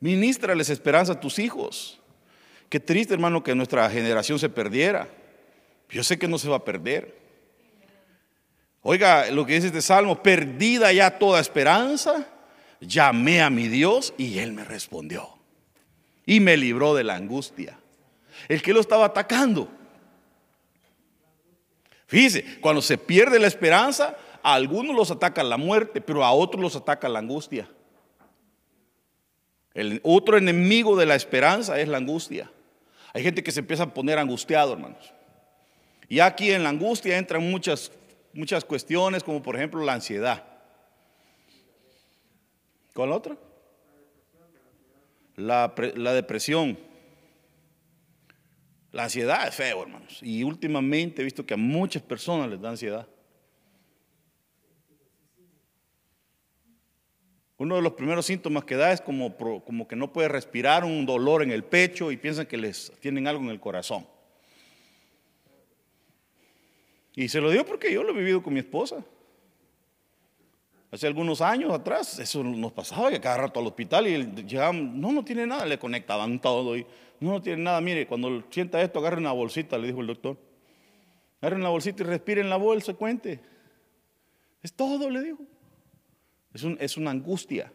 [0.00, 2.00] Ministrales esperanza a tus hijos.
[2.70, 5.10] Qué triste, hermano, que nuestra generación se perdiera.
[5.90, 7.14] Yo sé que no se va a perder.
[8.80, 12.26] Oiga lo que dice este salmo, perdida ya toda esperanza,
[12.80, 15.28] llamé a mi Dios y Él me respondió.
[16.24, 17.78] Y me libró de la angustia.
[18.48, 19.68] El que lo estaba atacando.
[22.06, 26.62] Fíjese, cuando se pierde la esperanza, a algunos los ataca la muerte, pero a otros
[26.62, 27.68] los ataca la angustia.
[29.74, 32.50] El otro enemigo de la esperanza es la angustia.
[33.12, 35.12] Hay gente que se empieza a poner angustiado, hermanos.
[36.08, 37.90] Y aquí en la angustia entran muchas,
[38.32, 40.44] muchas cuestiones, como por ejemplo la ansiedad.
[42.96, 43.36] ¿Cuál otra?
[45.36, 46.78] La, la depresión.
[48.90, 50.18] La ansiedad es feo, hermanos.
[50.22, 53.06] Y últimamente he visto que a muchas personas les da ansiedad.
[57.58, 61.04] Uno de los primeros síntomas que da es como, como que no puede respirar, un
[61.04, 64.06] dolor en el pecho y piensan que les tienen algo en el corazón.
[67.14, 69.04] Y se lo dio porque yo lo he vivido con mi esposa.
[70.96, 75.12] Hace algunos años atrás, eso nos pasaba, que cada rato al hospital y llegaban, no,
[75.12, 76.86] no tiene nada, le conectaban todo y
[77.20, 77.82] no, no tiene nada.
[77.82, 80.38] Mire, cuando sienta esto, agarre una bolsita, le dijo el doctor.
[81.42, 83.40] Agarre una bolsita y respire en la bolsa, cuente.
[84.62, 85.40] Es todo, le dijo.
[86.54, 87.70] Es, es una angustia.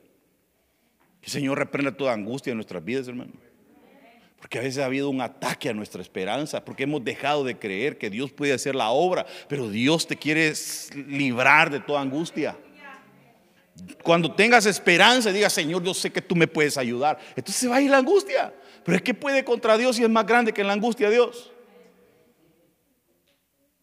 [1.19, 3.34] Que el Señor reprenda toda angustia en nuestras vidas, hermano.
[4.39, 7.99] Porque a veces ha habido un ataque a nuestra esperanza, porque hemos dejado de creer
[7.99, 10.51] que Dios puede hacer la obra, pero Dios te quiere
[11.07, 12.57] librar de toda angustia.
[14.03, 17.19] Cuando tengas esperanza, diga, Señor, yo sé que tú me puedes ayudar.
[17.29, 18.53] Entonces se va a ir la angustia.
[18.83, 21.51] Pero es que puede contra Dios y es más grande que la angustia de Dios.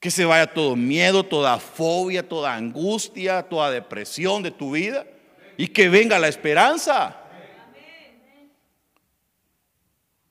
[0.01, 5.07] Que se vaya todo miedo, toda fobia, toda angustia, toda depresión de tu vida.
[5.57, 7.17] Y que venga la esperanza.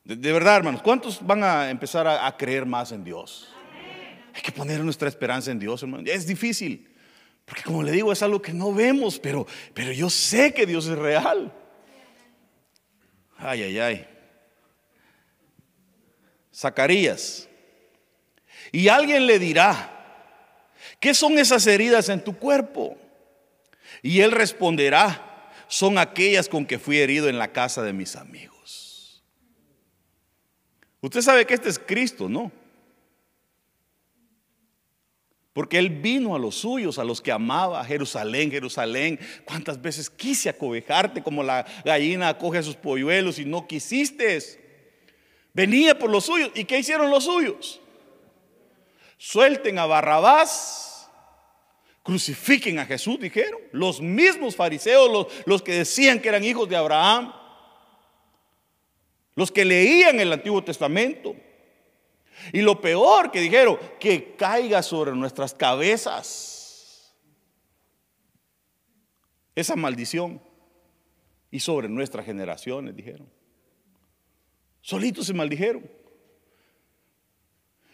[0.03, 3.49] De, verdad, hermanos, ¿cuántos van a empezar a, a creer más en Dios?
[4.33, 6.03] Hay que poner nuestra esperanza en Dios, hermano.
[6.05, 6.86] Es difícil.
[7.47, 10.85] Porque como le digo, es algo que no vemos, pero, pero yo sé que Dios
[10.85, 11.53] es real.
[13.37, 14.07] Ay, ay, ay.
[16.53, 17.47] Zacarías.
[18.73, 20.35] Y alguien le dirá,
[20.99, 22.97] ¿qué son esas heridas en tu cuerpo?
[24.01, 29.23] Y él responderá, son aquellas con que fui herido en la casa de mis amigos.
[30.99, 32.51] Usted sabe que este es Cristo, ¿no?
[35.57, 39.19] Porque Él vino a los suyos, a los que amaba, Jerusalén, Jerusalén.
[39.43, 44.39] ¿Cuántas veces quise acobejarte como la gallina acoge a sus polluelos y no quisiste?
[45.55, 46.51] Venía por los suyos.
[46.53, 47.81] ¿Y qué hicieron los suyos?
[49.17, 51.09] Suelten a Barrabás,
[52.03, 53.59] crucifiquen a Jesús, dijeron.
[53.71, 57.33] Los mismos fariseos, los, los que decían que eran hijos de Abraham,
[59.33, 61.35] los que leían el Antiguo Testamento.
[62.53, 66.57] Y lo peor que dijeron, que caiga sobre nuestras cabezas
[69.55, 70.39] esa maldición
[71.49, 73.27] y sobre nuestras generaciones, dijeron.
[74.81, 75.89] Solitos se maldijeron.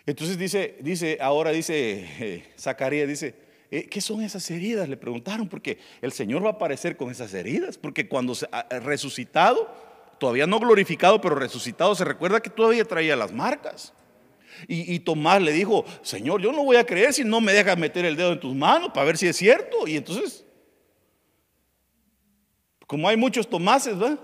[0.05, 3.35] Entonces dice, dice, ahora dice eh, Zacarías, dice,
[3.71, 4.89] eh, ¿qué son esas heridas?
[4.89, 8.67] Le preguntaron, porque el Señor va a aparecer con esas heridas, porque cuando se ha
[8.79, 9.73] resucitado,
[10.19, 13.93] todavía no glorificado, pero resucitado, se recuerda que todavía traía las marcas.
[14.67, 18.05] Y, Tomás le dijo, Señor, yo no voy a creer si no me dejas meter
[18.05, 19.87] el dedo en tus manos para ver si es cierto.
[19.87, 20.45] Y entonces,
[22.87, 24.19] como hay muchos Tomases, ¿verdad?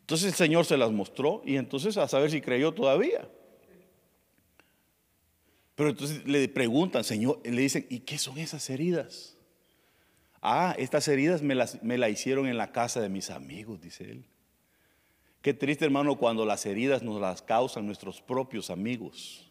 [0.00, 3.28] Entonces el Señor se las mostró y entonces a saber si creyó todavía.
[5.74, 9.36] Pero entonces le preguntan, Señor, le dicen, ¿y qué son esas heridas?
[10.40, 14.10] Ah, estas heridas me las, me la hicieron en la casa de mis amigos, dice
[14.10, 14.24] él.
[15.42, 19.48] Qué triste, hermano, cuando las heridas nos las causan nuestros propios amigos.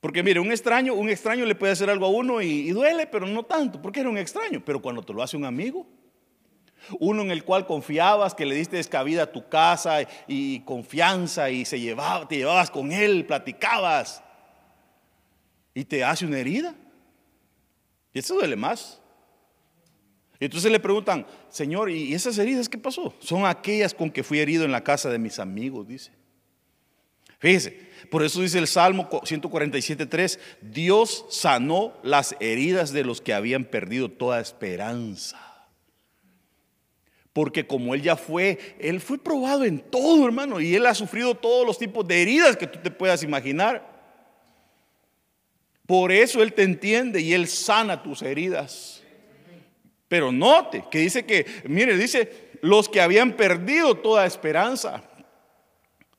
[0.00, 3.26] Porque mire, un extraño, un extraño le puede hacer algo a uno y, duele, pero
[3.26, 4.62] no tanto, porque era un extraño.
[4.64, 5.86] Pero cuando te lo hace un amigo,
[7.00, 11.64] uno en el cual confiabas, que le diste descabida a tu casa y, confianza y
[11.64, 14.22] se llevaba, te llevabas con él, platicabas
[15.74, 16.74] y te hace una herida.
[18.12, 19.00] Y eso duele más.
[20.38, 23.14] Y entonces le preguntan, Señor, ¿y esas heridas qué pasó?
[23.20, 26.12] Son aquellas con que fui herido en la casa de mis amigos, dice.
[27.38, 33.64] Fíjese, por eso dice el Salmo 147.3, Dios sanó las heridas de los que habían
[33.64, 35.40] perdido toda esperanza.
[37.32, 41.34] Porque como él ya fue, él fue probado en todo, hermano, y él ha sufrido
[41.34, 43.94] todos los tipos de heridas que tú te puedas imaginar.
[45.86, 48.95] Por eso él te entiende y él sana tus heridas.
[50.08, 55.02] Pero note que dice que, mire, dice, los que habían perdido toda esperanza.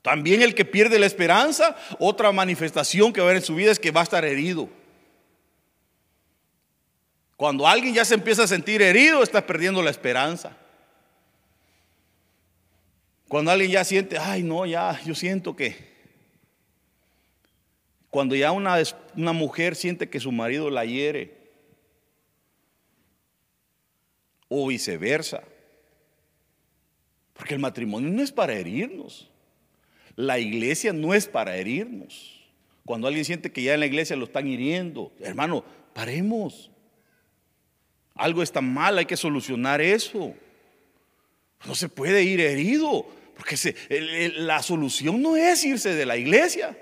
[0.02, 3.72] También el que pierde la esperanza, otra manifestación que va a haber en su vida
[3.72, 4.70] es que va a estar herido.
[7.36, 10.58] Cuando alguien ya se empieza a sentir herido, está perdiendo la esperanza.
[13.28, 15.96] Cuando alguien ya siente, ay no, ya, yo siento que...
[18.10, 18.78] Cuando ya una,
[19.16, 21.37] una mujer siente que su marido la hiere,
[24.50, 25.43] o viceversa,
[27.34, 29.30] porque el matrimonio no es para herirnos,
[30.16, 32.38] la iglesia no es para herirnos.
[32.86, 36.72] Cuando alguien siente que ya en la iglesia lo están hiriendo, hermano, paremos.
[38.16, 40.34] Algo está mal, hay que solucionar eso.
[41.66, 43.06] No se puede ir herido.
[43.36, 43.76] Porque
[44.38, 46.78] la solución no es irse de la iglesia.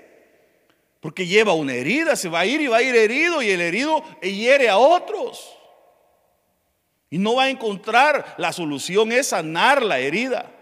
[1.00, 3.60] Porque lleva una herida, se va a ir y va a ir herido y el
[3.60, 5.55] herido hiere a otros.
[7.10, 10.52] Y no va a encontrar, la solución es sanar la herida.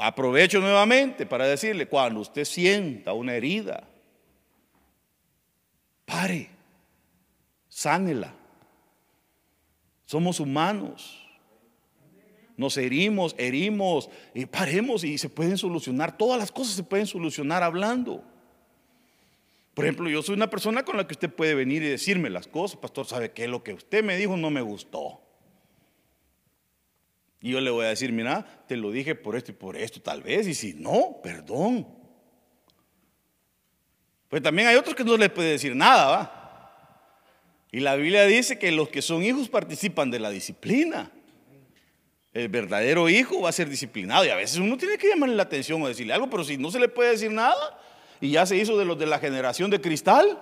[0.00, 3.84] Aprovecho nuevamente para decirle, cuando usted sienta una herida,
[6.04, 6.50] pare,
[7.68, 8.34] sánela.
[10.06, 11.20] Somos humanos.
[12.56, 16.16] Nos herimos, herimos, y paremos y se pueden solucionar.
[16.16, 18.22] Todas las cosas se pueden solucionar hablando.
[19.74, 22.46] Por ejemplo, yo soy una persona con la que usted puede venir y decirme las
[22.46, 22.78] cosas.
[22.78, 23.48] Pastor, ¿sabe qué?
[23.48, 25.20] Lo que usted me dijo no me gustó.
[27.40, 30.00] Y yo le voy a decir, mira, te lo dije por esto y por esto,
[30.00, 30.46] tal vez.
[30.46, 31.86] Y si no, perdón.
[34.28, 36.40] Pues también hay otros que no les puede decir nada, ¿va?
[37.72, 41.10] Y la Biblia dice que los que son hijos participan de la disciplina.
[42.32, 45.42] El verdadero hijo va a ser disciplinado y a veces uno tiene que llamarle la
[45.42, 47.80] atención o decirle algo, pero si no se le puede decir nada
[48.20, 50.38] y ya se hizo de los de la generación de cristal.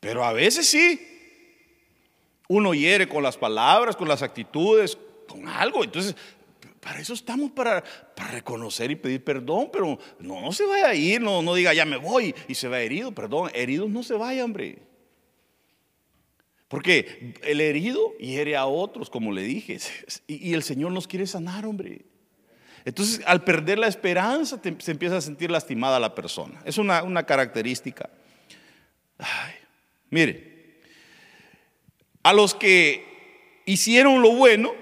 [0.00, 1.06] Pero a veces sí.
[2.48, 5.84] Uno hiere con las palabras, con las actitudes, con algo.
[5.84, 6.16] Entonces,
[6.80, 7.84] para eso estamos, para,
[8.32, 11.84] reconocer y pedir perdón, pero no, no se vaya a ir, no, no diga ya
[11.84, 14.78] me voy y se va herido, perdón, heridos no se vaya, hombre.
[16.70, 19.78] Porque el herido hiere a otros, como le dije,
[20.26, 22.06] y, el Señor nos quiere sanar, hombre.
[22.86, 26.62] Entonces, al perder la esperanza, se empieza a sentir lastimada la persona.
[26.64, 28.08] Es una, una característica.
[30.08, 30.80] mire,
[32.22, 34.72] a los que hicieron lo bueno,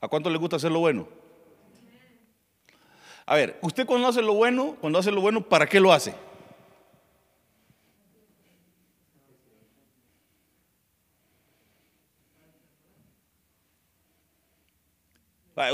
[0.00, 1.06] ¿A cuánto le gusta hacer lo bueno?
[3.26, 6.14] A ver, usted cuando hace lo bueno, cuando hace lo bueno, ¿para qué lo hace?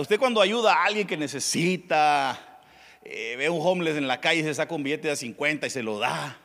[0.01, 2.61] Usted cuando ayuda a alguien que necesita,
[3.05, 5.82] eh, ve un homeless en la calle, se saca un billete de 50 y se
[5.82, 6.39] lo da.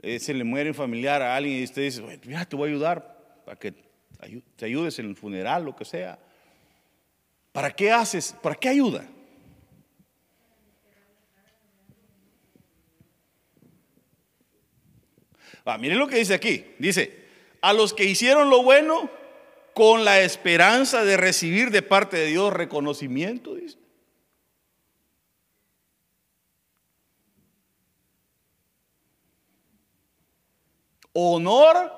[0.00, 2.72] Eh, se le muere un familiar a alguien y usted dice, mira, te voy a
[2.72, 3.72] ayudar para que
[4.56, 6.18] te ayudes en el funeral, lo que sea.
[7.52, 8.34] ¿Para qué haces?
[8.42, 9.06] ¿Para qué ayuda?
[15.78, 16.64] Miren lo que dice aquí.
[16.78, 17.24] Dice,
[17.60, 19.10] a los que hicieron lo bueno
[19.74, 23.78] con la esperanza de recibir de parte de Dios reconocimiento, dice.
[31.14, 31.92] honor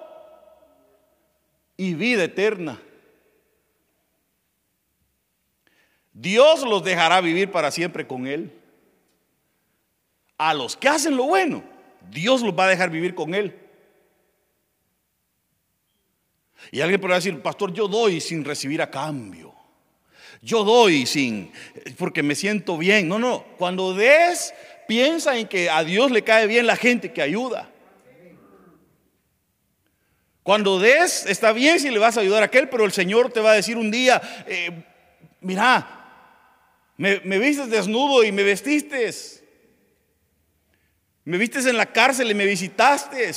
[1.76, 2.80] y vida eterna.
[6.12, 8.52] Dios los dejará vivir para siempre con Él.
[10.38, 11.64] A los que hacen lo bueno,
[12.10, 13.54] Dios los va a dejar vivir con Él.
[16.70, 19.54] Y alguien podrá decir, pastor, yo doy sin recibir a cambio.
[20.42, 21.52] Yo doy sin,
[21.98, 23.08] porque me siento bien.
[23.08, 24.54] No, no, cuando des,
[24.86, 27.70] piensa en que a Dios le cae bien la gente que ayuda.
[30.42, 33.40] Cuando des, está bien si le vas a ayudar a aquel, pero el Señor te
[33.40, 34.70] va a decir un día, eh,
[35.40, 36.06] mira,
[36.96, 39.12] me, me vistes desnudo y me vestiste.
[41.26, 43.32] Me vistes en la cárcel y me visitaste.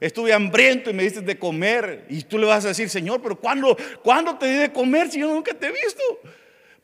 [0.00, 2.06] Estuve hambriento y me diste de comer.
[2.08, 5.20] Y tú le vas a decir, Señor, pero ¿cuándo, ¿cuándo te di de comer si
[5.20, 6.02] yo nunca te he visto?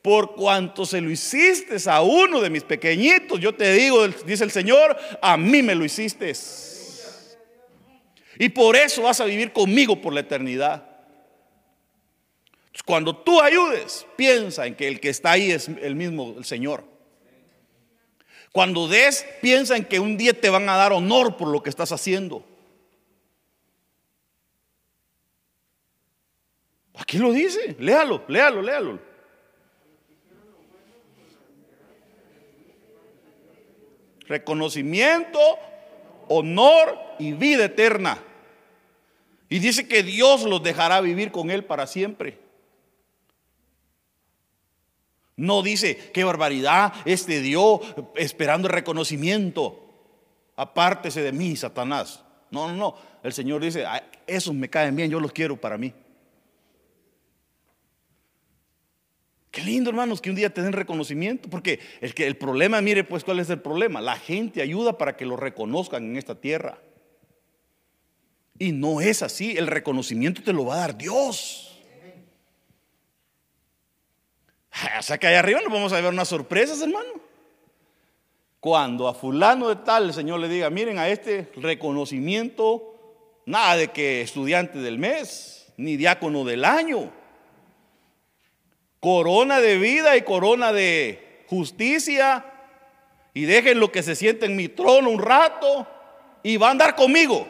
[0.02, 4.50] Por cuanto se lo hiciste a uno de mis pequeñitos, yo te digo, dice el
[4.50, 6.30] Señor, a mí me lo hiciste.
[8.38, 10.86] Y por eso vas a vivir conmigo por la eternidad.
[12.84, 16.93] Cuando tú ayudes, piensa en que el que está ahí es el mismo, el Señor.
[18.54, 21.70] Cuando des, piensa en que un día te van a dar honor por lo que
[21.70, 22.44] estás haciendo.
[26.94, 29.00] Aquí lo dice, léalo, léalo, léalo.
[34.28, 35.40] Reconocimiento,
[36.28, 38.22] honor y vida eterna.
[39.48, 42.43] Y dice que Dios los dejará vivir con Él para siempre.
[45.36, 47.80] No dice, qué barbaridad, este dio
[48.14, 49.80] esperando reconocimiento.
[50.56, 52.22] Apártese de mí, Satanás.
[52.50, 52.96] No, no, no.
[53.22, 53.84] El Señor dice,
[54.26, 55.92] esos me caen bien, yo los quiero para mí.
[59.50, 63.04] Qué lindo, hermanos, que un día te den reconocimiento, porque el, que, el problema, mire,
[63.04, 64.00] pues, ¿cuál es el problema?
[64.00, 66.78] La gente ayuda para que lo reconozcan en esta tierra.
[68.58, 71.73] Y no es así, el reconocimiento te lo va a dar Dios.
[74.98, 77.20] O sea que allá arriba nos vamos a ver unas sorpresas, hermano.
[78.60, 83.88] Cuando a fulano de tal el Señor le diga, miren a este reconocimiento, nada de
[83.88, 87.12] que estudiante del mes, ni diácono del año
[89.04, 92.42] corona de vida y corona de justicia.
[93.34, 95.86] Y dejen lo que se siente en mi trono un rato
[96.42, 97.46] y va a andar conmigo.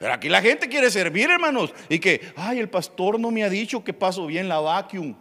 [0.00, 1.74] Pero aquí la gente quiere servir, hermanos.
[1.90, 5.14] Y que, ay, el pastor no me ha dicho que paso bien la vacuum.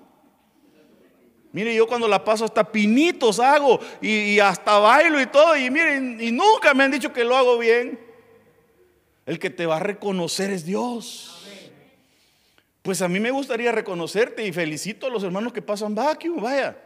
[1.51, 5.57] Mire, yo cuando la paso hasta pinitos hago y, hasta bailo y todo.
[5.57, 7.99] Y miren, y nunca me han dicho que lo hago bien.
[9.25, 11.45] El que te va a reconocer es Dios.
[12.82, 16.77] Pues a mí me gustaría reconocerte y felicito a los hermanos que pasan vacuum, vaya.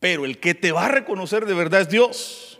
[0.00, 2.55] Pero el que te va a reconocer de verdad es Dios.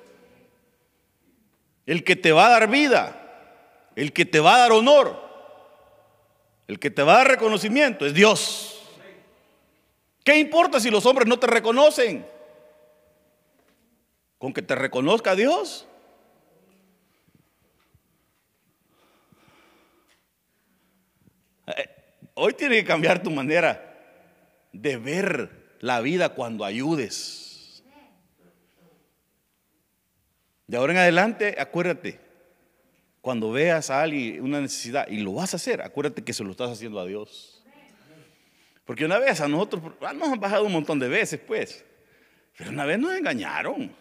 [1.86, 5.24] El que te va a dar vida, el que te va a dar honor,
[6.66, 8.82] el que te va a dar reconocimiento es Dios.
[10.24, 12.26] ¿Qué importa si los hombres no te reconocen?
[14.38, 15.86] Con que te reconozca Dios,
[22.38, 23.94] Hoy tiene que cambiar tu manera
[24.70, 27.45] de ver la vida cuando ayudes.
[30.66, 32.20] De ahora en adelante, acuérdate,
[33.20, 36.50] cuando veas a alguien una necesidad y lo vas a hacer, acuérdate que se lo
[36.50, 37.64] estás haciendo a Dios.
[38.84, 41.84] Porque una vez a nosotros, ah, nos han bajado un montón de veces, pues,
[42.56, 43.94] pero una vez nos engañaron.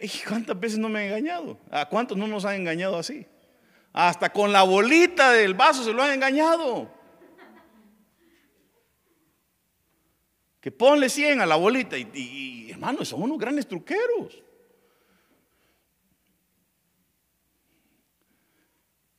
[0.00, 1.58] ¿Y cuántas veces no me han engañado?
[1.70, 3.26] ¿A cuántos no nos han engañado así?
[3.92, 6.88] Hasta con la bolita del vaso se lo han engañado.
[10.60, 11.98] Que ponle 100 a la bolita.
[11.98, 14.40] Y, hermano, son unos grandes truqueros.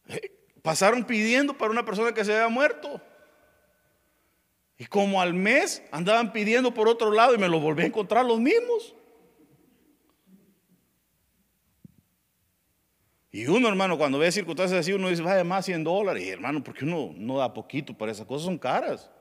[0.07, 0.32] Eh,
[0.62, 3.01] pasaron pidiendo para una persona que se había muerto.
[4.78, 8.26] Y como al mes andaban pidiendo por otro lado y me lo volví a encontrar
[8.26, 8.95] los mismos.
[13.32, 16.24] Y uno, hermano, cuando ve circunstancias así, uno dice, vaya más 100 dólares.
[16.24, 18.45] Y hermano, porque uno no da poquito para esas cosas?
[18.45, 19.12] Son caras.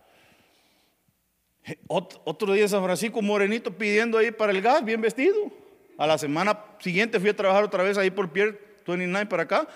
[1.89, 5.53] Otro día San Francisco, morenito pidiendo ahí para el gas, bien vestido.
[5.97, 9.69] A la semana siguiente fui a trabajar otra vez ahí por Pier 29 para acá.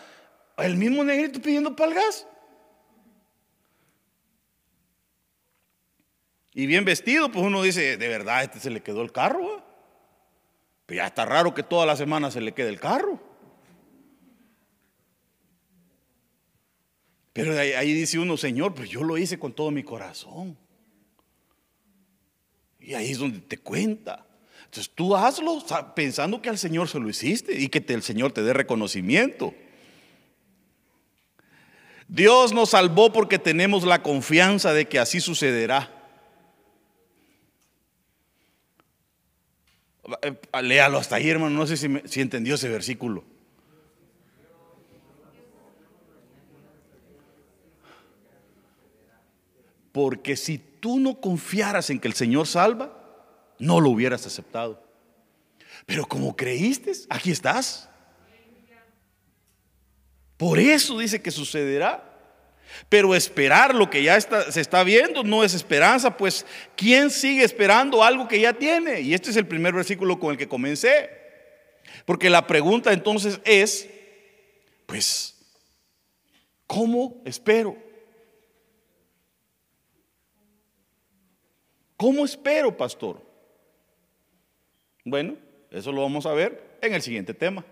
[0.57, 2.27] El mismo negrito pidiendo para el gas.
[6.55, 9.63] Y bien vestido, pues uno dice, de verdad, este se le quedó el carro.
[10.87, 13.19] Pero ya está raro que toda la semana se le quede el carro.
[17.33, 20.59] Pero ahí, dice uno, Señor, pues yo lo hice con todo mi corazón.
[22.83, 24.27] Y ahí es donde te cuenta.
[24.65, 25.63] Entonces tú hazlo
[25.95, 29.55] pensando que al Señor se lo hiciste y que el Señor te dé reconocimiento.
[32.09, 35.91] Dios nos salvó porque tenemos la confianza de que así sucederá.
[40.23, 41.57] Eh, léalo hasta ahí, hermano.
[41.57, 43.25] No sé si, si entendió ese versículo.
[49.93, 52.93] Porque si tú no confiaras en que el Señor salva,
[53.61, 54.83] no lo hubieras aceptado.
[55.87, 57.89] Pero como creíste, aquí estás.
[60.37, 62.03] Por eso dice que sucederá.
[62.89, 68.03] Pero esperar lo que ya se está viendo no es esperanza, pues ¿quién sigue esperando
[68.03, 69.03] algo que ya tiene?
[69.03, 71.11] Y este es el primer versículo con el que comencé.
[72.05, 73.89] Porque la pregunta entonces es,
[74.87, 75.37] pues,
[76.67, 77.92] ¿cómo espero?
[82.03, 83.25] ¿Cómo espero, pastor?
[85.05, 85.37] Bueno,
[85.71, 87.65] Eso lo vamos a ver en el siguiente tema.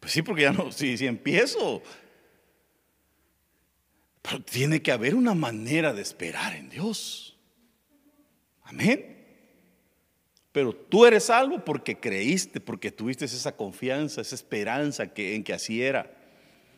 [0.00, 1.80] Pues sí, porque ya no, si, si empiezo.
[4.22, 7.38] Pero tiene que haber una manera de esperar en Dios.
[8.64, 9.24] Amén.
[10.50, 15.52] Pero tú eres salvo porque creíste, porque tuviste esa confianza, esa esperanza que, en que
[15.52, 16.12] así era.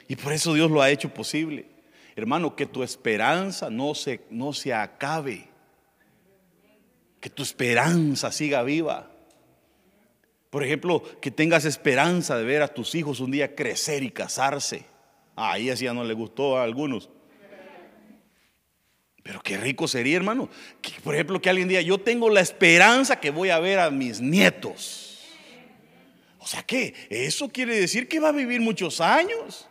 [0.09, 1.78] Y por eso Dios lo ha hecho posible.
[2.19, 5.47] Hermano, que tu esperanza no se, no se acabe.
[7.21, 9.09] Que tu esperanza siga viva.
[10.51, 14.85] Por ejemplo, que tengas esperanza de ver a tus hijos un día crecer y casarse.
[15.37, 17.09] Ahí así ya no le gustó a algunos.
[19.23, 20.49] Pero qué rico sería, hermano.
[20.83, 23.93] Que, por ejemplo, que alguien diga, yo tengo la esperanza que voy a ver a
[23.93, 25.25] mis nietos.
[26.41, 29.69] O sea que eso quiere decir que va a vivir muchos años.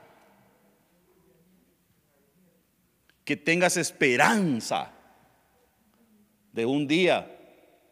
[3.27, 4.93] Que tengas esperanza
[6.53, 7.29] de un día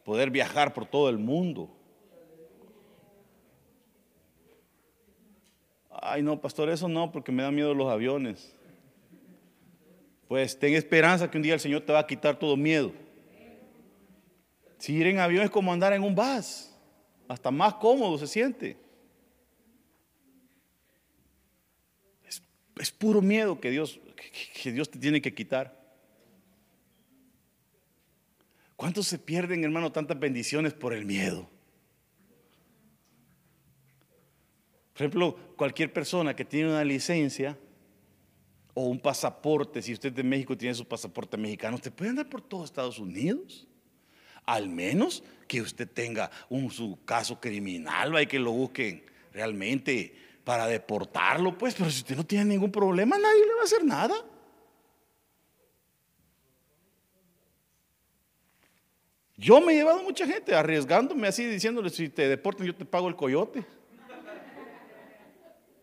[0.05, 1.69] poder viajar por todo el mundo.
[5.91, 8.55] Ay, no, pastor, eso no, porque me da miedo los aviones.
[10.29, 12.93] Pues ten esperanza que un día el Señor te va a quitar todo miedo.
[14.77, 16.71] Si ir en avión es como andar en un bus,
[17.27, 18.77] hasta más cómodo se siente.
[22.23, 23.99] Es, puro miedo que Dios,
[24.31, 25.85] que Dios te tiene que quitar.
[28.75, 31.49] ¿Cuántos se pierden, hermano, tantas bendiciones por el miedo?
[34.93, 37.57] Por ejemplo, cualquier persona que tiene una licencia
[38.73, 42.41] o un pasaporte, si usted de México tiene su pasaporte mexicano, usted puede andar por
[42.41, 43.67] todo Estados Unidos.
[44.45, 50.15] Al menos que usted tenga un su caso criminal, hay que lo busquen realmente
[50.45, 53.83] para deportarlo, pues, pero si usted no tiene ningún problema, nadie le va a hacer
[53.83, 54.15] nada.
[59.35, 63.09] Yo me he llevado mucha gente arriesgándome así, diciéndole, si te deportan, yo te pago
[63.09, 63.65] el coyote.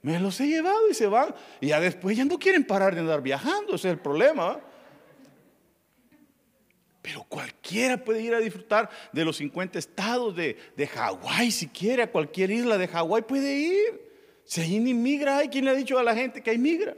[0.00, 1.34] Me los he llevado y se van.
[1.60, 4.60] Y ya después ya no quieren parar de andar viajando, ese es el problema.
[7.02, 12.04] Pero cualquiera puede ir a disfrutar de los 50 estados de, de Hawái, si quiere,
[12.04, 14.11] a cualquier isla de Hawái puede ir.
[14.44, 16.94] Si ahí ni migra, hay quien le ha dicho a la gente que hay migra.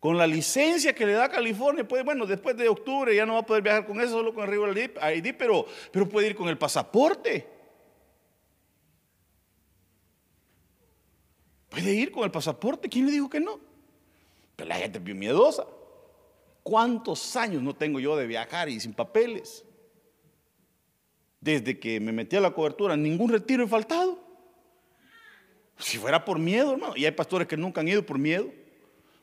[0.00, 3.38] Con la licencia que le da California, pues bueno, después de octubre ya no va
[3.38, 6.58] a poder viajar con eso, solo con el ID, pero, pero puede ir con el
[6.58, 7.48] pasaporte.
[11.70, 12.88] Puede ir con el pasaporte.
[12.88, 13.58] ¿Quién le dijo que no?
[14.56, 15.66] Pero la gente es bien miedosa.
[16.62, 19.64] ¿Cuántos años no tengo yo de viajar y sin papeles?
[21.40, 24.23] Desde que me metí a la cobertura, ningún retiro he faltado.
[25.78, 26.94] Si fuera por miedo, hermano.
[26.96, 28.50] Y hay pastores que nunca han ido por miedo.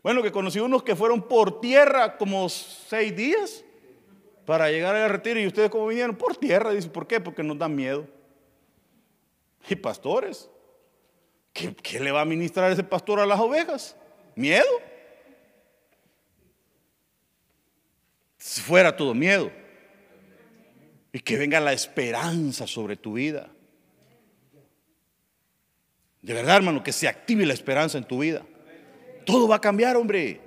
[0.04, 3.64] Bueno, que conocí unos que fueron por tierra como seis días
[4.46, 5.40] para llegar al retiro.
[5.40, 6.16] Y ustedes, como vinieron?
[6.16, 6.72] Por tierra.
[6.72, 7.20] Dice, ¿por qué?
[7.20, 8.08] Porque nos dan miedo.
[9.70, 10.50] Y pastores
[11.54, 13.96] ¿Qué, le va a ministrar ese pastor a las ovejas?
[14.36, 14.70] ¿Miedo?
[18.38, 19.52] Si fuera todo miedo.
[21.12, 23.50] Y que venga la esperanza sobre tu vida.
[26.22, 28.46] De verdad, hermano, que se active la esperanza en tu vida.
[29.26, 30.40] Todo va a cambiar, hombre.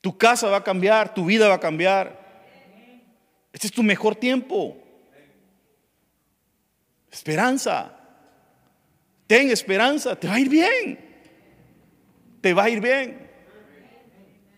[0.00, 2.22] Tu casa va a cambiar, tu vida va a cambiar.
[3.52, 4.76] Este es tu mejor tiempo.
[7.10, 7.96] Esperanza.
[9.26, 10.98] Ten esperanza, te va a ir bien.
[12.40, 13.30] Te va a ir bien.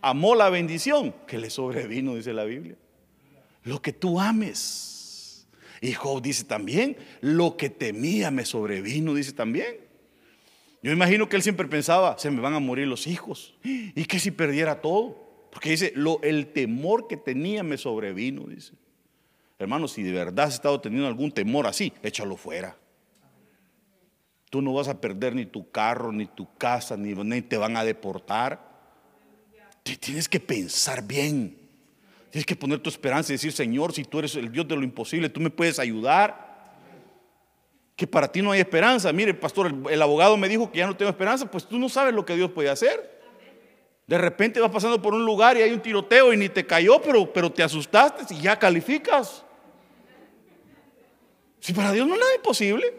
[0.01, 2.77] Amó la bendición que le sobrevino, dice la Biblia.
[3.65, 4.96] Lo que tú ames.
[5.81, 9.77] Y Job dice también, lo que temía me sobrevino, dice también.
[10.83, 13.55] Yo imagino que él siempre pensaba, se me van a morir los hijos.
[13.65, 15.49] ¿Y qué si perdiera todo?
[15.51, 18.73] Porque dice, lo, el temor que tenía me sobrevino, dice.
[19.59, 22.77] Hermano, si de verdad has estado teniendo algún temor así, échalo fuera.
[24.51, 27.85] Tú no vas a perder ni tu carro, ni tu casa, ni, te van a
[27.85, 28.61] deportar.
[29.83, 31.66] tienes que pensar bien.
[32.37, 34.83] Tienes que poner tu esperanza y decir, Señor, si tú eres el Dios de lo
[34.83, 36.77] imposible, tú me puedes ayudar.
[37.97, 39.11] Que para ti no hay esperanza.
[39.11, 41.51] Mire, pastor, el, abogado me dijo que ya no tengo esperanza.
[41.51, 43.23] Pues tú no sabes lo que Dios puede hacer.
[44.07, 47.01] De repente vas pasando por un lugar y hay un tiroteo y ni te cayó,
[47.01, 49.43] pero, pero te asustaste y ya calificas.
[51.61, 52.93] Si para Dios no es nada imposible.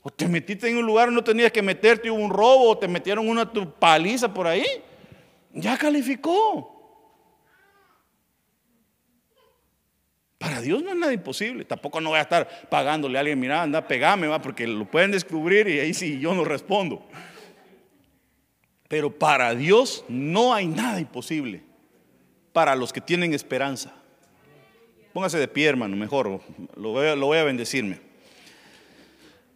[0.00, 2.78] O te metiste en un lugar donde no tenías que meterte, hubo un robo, o
[2.78, 4.64] te metieron una paliza por ahí.
[5.52, 6.70] Ya calificó.
[10.44, 11.64] Para Dios no es nada imposible.
[11.64, 15.10] Tampoco no voy a estar pagándole a alguien, mira, anda, pegame, va, porque lo pueden
[15.10, 17.02] descubrir y ahí sí yo no respondo.
[18.86, 21.62] Pero para Dios no hay nada imposible.
[22.52, 23.94] Para los que tienen esperanza.
[25.14, 26.42] Póngase de pie, hermano, mejor.
[26.76, 28.00] Lo voy, a, lo voy a bendecirme.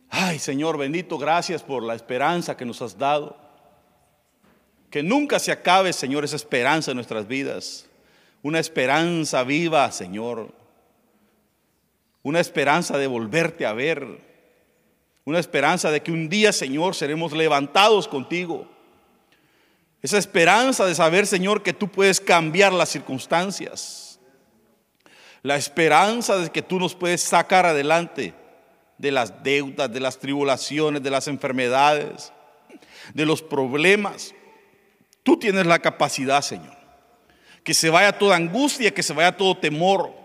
[0.08, 3.36] Ay, Señor bendito, gracias por la esperanza que nos has dado.
[4.88, 7.86] Que nunca se acabe, Señor, esa esperanza en nuestras vidas.
[8.40, 10.56] Una esperanza viva, Señor.
[12.28, 14.06] Una esperanza de volverte a ver.
[15.24, 18.68] Una esperanza de que un día, Señor, seremos levantados contigo.
[20.02, 24.08] Esa esperanza de saber, Señor, que tú puedes cambiar las circunstancias
[25.42, 28.34] la esperanza de que tú nos puedes sacar adelante
[28.98, 32.32] de las deudas, de las tribulaciones, de las enfermedades,
[33.14, 34.34] de los problemas.
[35.22, 36.76] Tú tienes la capacidad, Señor.
[37.62, 40.17] Que se vaya toda angustia, que se vaya todo temor,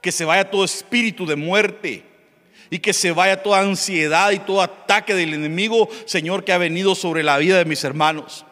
[0.00, 2.04] que se vaya todo espíritu de muerte
[2.70, 6.94] y que se vaya toda ansiedad y todo ataque del enemigo, Señor, que ha venido
[6.94, 8.44] sobre la vida de mis hermanos.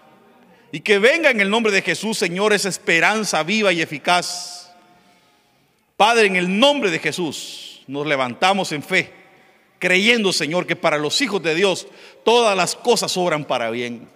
[0.73, 4.59] Y que venga en el nombre de Jesús, Señor, esa esperanza viva y eficaz
[5.99, 9.13] Padre, en el nombre de Jesús, nos levantamos en fe,
[9.81, 11.89] creyendo, Señor, que para los hijos de Dios
[12.25, 14.09] todas las cosas obran para bien.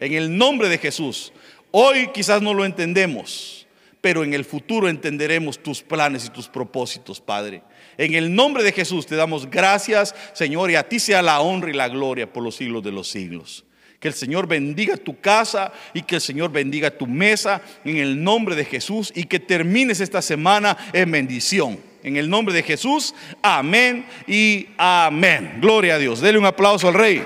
[0.00, 1.32] En el nombre de Jesús.
[1.70, 3.57] Hoy quizás no lo entendemos,
[4.00, 7.62] pero en el futuro entenderemos tus planes y tus propósitos, Padre.
[7.96, 11.70] En el nombre de Jesús te damos gracias, Señor, y a ti sea la honra
[11.70, 13.64] y la gloria por los siglos de los siglos.
[13.98, 18.22] Que el Señor bendiga tu casa y que el Señor bendiga tu mesa en el
[18.22, 21.80] nombre de Jesús y que termines esta semana en bendición.
[22.04, 25.58] En el nombre de Jesús, amén y amén.
[25.60, 26.20] Gloria a Dios.
[26.20, 27.24] Dele un aplauso al Rey.